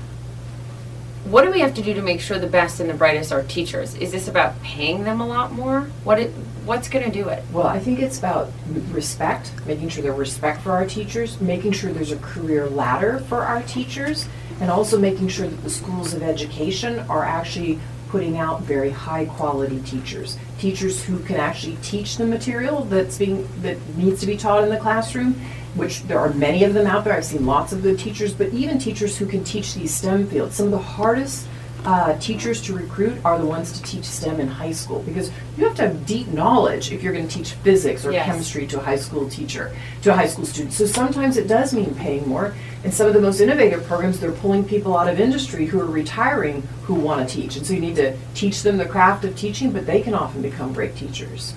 What 1.25 1.43
do 1.43 1.51
we 1.51 1.59
have 1.59 1.75
to 1.75 1.83
do 1.83 1.95
to 1.95 2.03
make 2.03 2.21
sure 2.21 2.39
the 2.39 2.47
best 2.47 2.79
and 2.79 2.89
the 2.89 2.95
brightest 2.95 3.33
are 3.33 3.43
teachers? 3.43 3.97
Is 3.97 4.13
this 4.13 4.29
about 4.29 4.63
paying 4.63 5.03
them 5.03 5.21
a 5.21 5.27
lot 5.27 5.51
more? 5.51 5.91
What 6.05 6.21
it, 6.21 6.33
what's 6.67 6.89
going 6.89 7.05
to 7.05 7.11
do 7.11 7.29
it? 7.29 7.45
Well, 7.53 7.67
I 7.67 7.79
think 7.79 8.01
it's 8.01 8.19
about 8.19 8.51
respect, 8.91 9.53
making 9.67 9.89
sure 9.89 10.03
there's 10.03 10.19
respect 10.19 10.61
for 10.63 10.73
our 10.73 10.85
teachers, 10.85 11.41
making 11.41 11.73
sure 11.73 11.93
there's 11.93 12.13
a 12.13 12.19
career 12.19 12.69
ladder 12.69 13.21
for 13.29 13.43
our 13.43 13.63
teachers, 13.63 14.29
and 14.61 14.71
also 14.71 14.99
making 14.99 15.29
sure 15.29 15.47
that 15.47 15.63
the 15.63 15.71
schools 15.71 16.13
of 16.13 16.23
education 16.23 16.99
are 17.09 17.25
actually 17.25 17.79
putting 18.09 18.37
out 18.37 18.63
very 18.63 18.91
high 18.91 19.27
quality 19.27 19.81
teachers. 19.83 20.39
Teachers 20.59 21.05
who 21.05 21.19
can 21.21 21.37
actually 21.37 21.77
teach 21.83 22.17
the 22.17 22.27
material 22.27 22.83
that's 22.85 23.19
being 23.19 23.49
that 23.63 23.79
needs 23.97 24.21
to 24.21 24.27
be 24.27 24.37
taught 24.37 24.65
in 24.65 24.71
the 24.71 24.79
classroom, 24.79 25.35
which 25.75 26.03
there 26.05 26.19
are 26.19 26.33
many 26.33 26.65
of 26.65 26.75
them 26.75 26.87
out 26.87 27.05
there. 27.05 27.13
I've 27.13 27.25
seen 27.25 27.47
lots 27.47 27.73
of 27.73 27.83
good 27.83 27.99
teachers, 27.99 28.33
but 28.33 28.49
even 28.53 28.79
teachers 28.79 29.17
who 29.17 29.27
can 29.27 29.45
teach 29.45 29.75
these 29.75 29.95
STEM 29.95 30.27
fields. 30.29 30.57
Some 30.57 30.67
of 30.67 30.73
the 30.73 30.79
hardest 30.79 31.47
uh, 31.87 32.19
teachers 32.19 32.61
to 32.63 32.75
recruit 32.75 33.17
are 33.25 33.39
the 33.39 33.47
ones 33.47 33.71
to 33.73 33.83
teach 33.83 34.05
STEM 34.05 34.41
in 34.41 34.49
high 34.49 34.73
school 34.73 35.01
because 35.03 35.31
you 35.57 35.65
have 35.65 35.77
to 35.77 35.83
have 35.83 36.05
deep 36.05 36.27
knowledge 36.29 36.91
if 36.93 37.03
you're 37.03 37.13
going 37.13 37.29
to 37.29 37.35
teach 37.35 37.53
physics 37.53 38.05
or 38.05 38.11
Yes. 38.13 38.27
chemistry 38.27 38.67
to 38.67 38.81
a 38.81 38.83
high 38.83 38.97
school 38.97 39.29
teacher, 39.31 39.73
to 40.03 40.11
a 40.13 40.15
high 40.17 40.27
school 40.27 40.45
student. 40.45 40.73
So 40.75 40.85
sometimes 40.85 41.37
it 41.37 41.47
does 41.47 41.73
mean 41.73 41.95
paying 41.95 42.29
more. 42.29 42.55
And 42.83 42.93
some 42.93 43.07
of 43.07 43.15
the 43.15 43.21
most 43.21 43.41
innovative 43.41 43.85
programs, 43.85 44.19
they're 44.21 44.33
pulling 44.33 44.65
people 44.65 44.97
out 44.97 45.09
of 45.09 45.19
industry 45.21 45.67
who 45.67 45.81
are 45.81 45.87
retiring 45.87 46.63
who 46.83 46.95
want 46.95 47.29
to 47.29 47.35
teach. 47.35 47.57
And 47.57 47.65
so 47.67 47.73
you 47.73 47.81
need 47.81 47.97
to 47.97 48.17
teach 48.35 48.63
them 48.63 48.77
the 48.79 48.85
craft 48.85 49.25
of 49.25 49.37
teaching, 49.37 49.71
but 49.71 49.87
they 49.87 50.01
can 50.03 50.13
often 50.15 50.43
become 50.43 50.73
great 50.73 50.97
teachers. 50.97 51.55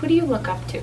Who 0.00 0.08
do 0.08 0.14
you 0.14 0.24
look 0.24 0.48
up 0.48 0.66
to? 0.68 0.82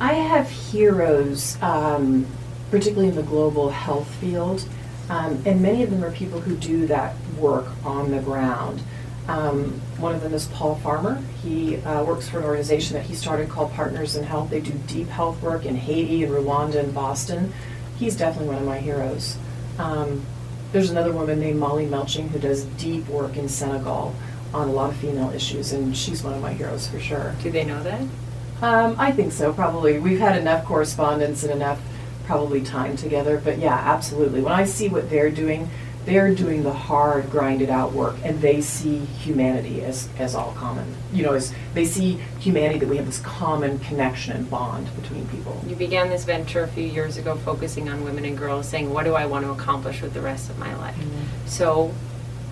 I 0.00 0.14
have 0.14 0.48
heroes, 0.48 1.58
um, 1.62 2.26
particularly 2.70 3.08
in 3.08 3.14
the 3.14 3.22
global 3.22 3.68
health 3.70 4.08
field, 4.14 4.64
um, 5.10 5.42
and 5.44 5.60
many 5.60 5.82
of 5.82 5.90
them 5.90 6.04
are 6.04 6.12
people 6.12 6.40
who 6.40 6.56
do 6.56 6.86
that 6.86 7.16
work 7.36 7.66
on 7.84 8.12
the 8.12 8.20
ground. 8.20 8.80
Um, 9.28 9.80
one 9.98 10.14
of 10.14 10.22
them 10.22 10.32
is 10.32 10.46
Paul 10.46 10.76
Farmer. 10.76 11.20
He 11.42 11.76
uh, 11.78 12.04
works 12.04 12.28
for 12.28 12.38
an 12.38 12.44
organization 12.44 12.94
that 12.94 13.04
he 13.04 13.14
started 13.14 13.48
called 13.48 13.72
Partners 13.72 14.16
in 14.16 14.24
Health. 14.24 14.50
They 14.50 14.60
do 14.60 14.72
deep 14.86 15.08
health 15.08 15.42
work 15.42 15.66
in 15.66 15.76
Haiti 15.76 16.22
and 16.22 16.32
Rwanda 16.32 16.76
and 16.76 16.94
Boston. 16.94 17.52
He's 17.98 18.16
definitely 18.16 18.48
one 18.48 18.58
of 18.58 18.64
my 18.64 18.78
heroes. 18.78 19.36
Um, 19.78 20.24
there's 20.72 20.90
another 20.90 21.12
woman 21.12 21.40
named 21.40 21.58
Molly 21.58 21.86
Melching 21.86 22.28
who 22.28 22.38
does 22.38 22.64
deep 22.64 23.06
work 23.08 23.36
in 23.36 23.48
Senegal 23.48 24.14
on 24.54 24.68
a 24.68 24.72
lot 24.72 24.90
of 24.90 24.96
female 24.96 25.30
issues, 25.30 25.72
and 25.72 25.96
she's 25.96 26.22
one 26.22 26.34
of 26.34 26.40
my 26.40 26.52
heroes 26.52 26.86
for 26.86 27.00
sure. 27.00 27.34
Do 27.42 27.50
they 27.50 27.64
know 27.64 27.82
that? 27.82 28.00
Um, 28.62 28.94
I 28.98 29.10
think 29.10 29.32
so, 29.32 29.52
probably. 29.52 29.98
We've 29.98 30.20
had 30.20 30.38
enough 30.38 30.64
correspondence 30.64 31.42
and 31.42 31.52
enough 31.52 31.80
probably 32.30 32.62
time 32.62 32.96
together, 32.96 33.40
but 33.42 33.58
yeah, 33.58 33.74
absolutely. 33.74 34.40
When 34.40 34.52
I 34.52 34.64
see 34.64 34.88
what 34.88 35.10
they're 35.10 35.32
doing, 35.32 35.68
they're 36.04 36.32
doing 36.32 36.62
the 36.62 36.72
hard, 36.72 37.28
grinded 37.28 37.70
out 37.70 37.92
work, 37.92 38.14
and 38.22 38.40
they 38.40 38.60
see 38.60 38.98
humanity 38.98 39.82
as, 39.82 40.08
as 40.16 40.36
all 40.36 40.52
common. 40.52 40.94
You 41.12 41.24
know, 41.24 41.32
as 41.34 41.52
they 41.74 41.84
see 41.84 42.20
humanity 42.38 42.78
that 42.78 42.88
we 42.88 42.98
have 42.98 43.06
this 43.06 43.18
common 43.18 43.80
connection 43.80 44.36
and 44.36 44.48
bond 44.48 44.94
between 45.02 45.26
people. 45.26 45.60
You 45.66 45.74
began 45.74 46.08
this 46.08 46.24
venture 46.24 46.62
a 46.62 46.68
few 46.68 46.84
years 46.84 47.16
ago 47.16 47.34
focusing 47.34 47.88
on 47.88 48.04
women 48.04 48.24
and 48.24 48.38
girls, 48.38 48.68
saying, 48.68 48.94
What 48.94 49.06
do 49.06 49.14
I 49.14 49.26
want 49.26 49.44
to 49.44 49.50
accomplish 49.50 50.00
with 50.00 50.14
the 50.14 50.20
rest 50.20 50.50
of 50.50 50.56
my 50.56 50.72
life? 50.76 50.94
Mm-hmm. 50.94 51.48
So, 51.48 51.92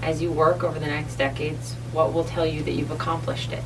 as 0.02 0.20
you 0.20 0.32
work 0.32 0.64
over 0.64 0.80
the 0.80 0.86
next 0.86 1.14
decades, 1.14 1.74
what 1.92 2.12
will 2.12 2.24
tell 2.24 2.44
you 2.44 2.64
that 2.64 2.72
you've 2.72 2.90
accomplished 2.90 3.52
it? 3.52 3.62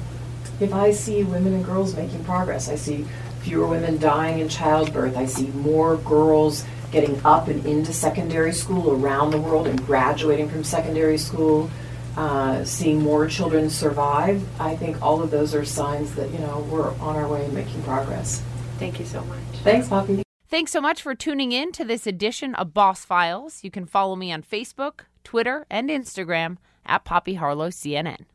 If 0.60 0.74
I 0.74 0.90
see 0.90 1.24
women 1.24 1.54
and 1.54 1.64
girls 1.64 1.96
making 1.96 2.22
progress, 2.24 2.68
I 2.68 2.74
see 2.74 3.06
fewer 3.42 3.66
women 3.66 3.98
dying 3.98 4.38
in 4.38 4.48
childbirth, 4.48 5.16
I 5.16 5.26
see 5.26 5.48
more 5.48 5.96
girls 5.98 6.64
getting 6.90 7.20
up 7.24 7.48
and 7.48 7.64
into 7.66 7.92
secondary 7.92 8.52
school 8.52 8.92
around 8.92 9.30
the 9.30 9.40
world 9.40 9.66
and 9.66 9.84
graduating 9.86 10.48
from 10.48 10.62
secondary 10.62 11.18
school, 11.18 11.70
uh, 12.16 12.64
seeing 12.64 13.00
more 13.00 13.26
children 13.26 13.70
survive, 13.70 14.42
I 14.60 14.76
think 14.76 15.00
all 15.00 15.22
of 15.22 15.30
those 15.30 15.54
are 15.54 15.64
signs 15.64 16.14
that, 16.14 16.30
you 16.30 16.38
know, 16.38 16.66
we're 16.70 16.92
on 16.98 17.16
our 17.16 17.26
way 17.26 17.44
and 17.44 17.54
making 17.54 17.82
progress. 17.82 18.42
Thank 18.78 19.00
you 19.00 19.06
so 19.06 19.24
much. 19.24 19.38
Thanks, 19.64 19.88
Poppy. 19.88 20.22
Thanks 20.48 20.70
so 20.70 20.82
much 20.82 21.00
for 21.00 21.14
tuning 21.14 21.52
in 21.52 21.72
to 21.72 21.84
this 21.84 22.06
edition 22.06 22.54
of 22.56 22.74
Boss 22.74 23.06
Files. 23.06 23.64
You 23.64 23.70
can 23.70 23.86
follow 23.86 24.16
me 24.16 24.30
on 24.30 24.42
Facebook, 24.42 25.06
Twitter, 25.24 25.64
and 25.70 25.88
Instagram 25.88 26.58
at 26.84 27.04
Poppy 27.04 27.34
Harlow 27.34 27.70
CNN. 27.70 28.26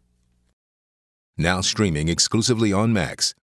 Now 1.38 1.62
streaming 1.62 2.10
exclusively 2.10 2.74
on 2.74 2.92
Max. 2.92 3.36